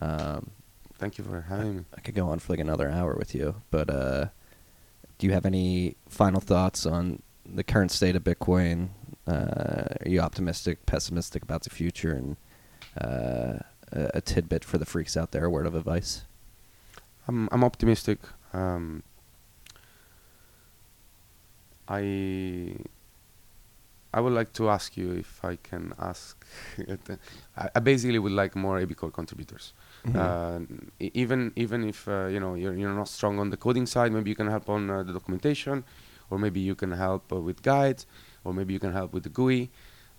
[0.00, 0.50] Um,
[0.98, 1.84] Thank you for having me.
[1.96, 4.26] I could go on for like another hour with you, but uh,
[5.18, 8.90] do you have any final thoughts on the current state of Bitcoin?
[9.26, 12.36] Uh, are you optimistic, pessimistic about the future, and
[13.00, 13.58] uh,
[13.92, 16.22] a, a tidbit for the freaks out there, a word of advice?
[17.28, 18.18] I'm I'm optimistic.
[18.52, 19.02] Um,
[21.88, 22.76] I
[24.12, 26.44] I would like to ask you if I can ask.
[27.56, 29.72] I, I basically would like more ABCore contributors.
[30.14, 30.60] Uh,
[31.00, 34.12] e- even even if uh, you know you're you're not strong on the coding side,
[34.12, 35.84] maybe you can help on uh, the documentation,
[36.30, 38.06] or maybe you can help uh, with guides,
[38.44, 39.70] or maybe you can help with the GUI,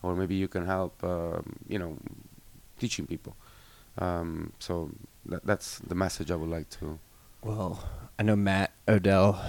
[0.04, 1.98] or maybe you can help um, you know
[2.80, 3.36] teaching people.
[3.98, 4.92] Um, so
[5.26, 7.00] that, that's the message I would like to.
[7.44, 7.88] Well,
[8.20, 9.44] I know Matt Odell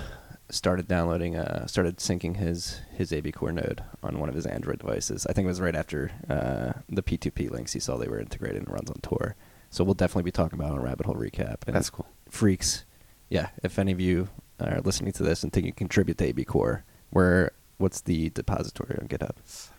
[0.49, 5.26] started downloading, uh, started syncing his his ABCore node on one of his Android devices.
[5.26, 8.59] I think it was right after uh, the P2P links he saw they were integrated
[8.59, 9.34] and runs on Tor.
[9.70, 11.66] So we'll definitely be talking about it on Rabbit Hole Recap.
[11.66, 12.07] And That's cool.
[12.30, 12.84] freaks.
[13.28, 14.28] Yeah, if any of you
[14.61, 18.97] are listening to this and think you can contribute to ABCore, where what's the depository
[19.01, 19.32] on GitHub?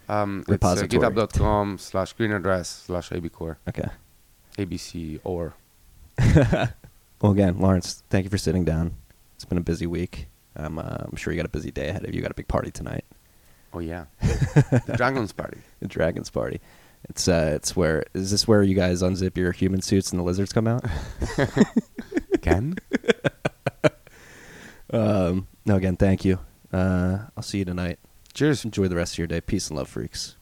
[0.10, 0.90] Um, it's uh, Repository.
[1.14, 3.88] github.com slash green address slash abcore Okay.
[4.58, 5.54] Abc or
[7.22, 8.96] Well, again, Lawrence, thank you for sitting down.
[9.36, 10.28] It's been a busy week.
[10.56, 12.18] I'm, uh, I'm sure you got a busy day ahead of you.
[12.18, 13.06] You got a big party tonight.
[13.74, 16.60] oh yeah the dragons party The Dragons Party.
[17.10, 20.24] It's uh, it's where is this where you guys unzip your human suits and the
[20.24, 20.84] lizards come out?
[22.34, 22.76] again
[24.92, 26.40] um, no, again, thank you.
[26.72, 28.00] Uh, I'll see you tonight.
[28.34, 29.42] cheers Enjoy the rest of your day.
[29.42, 30.36] Peace and love, freaks.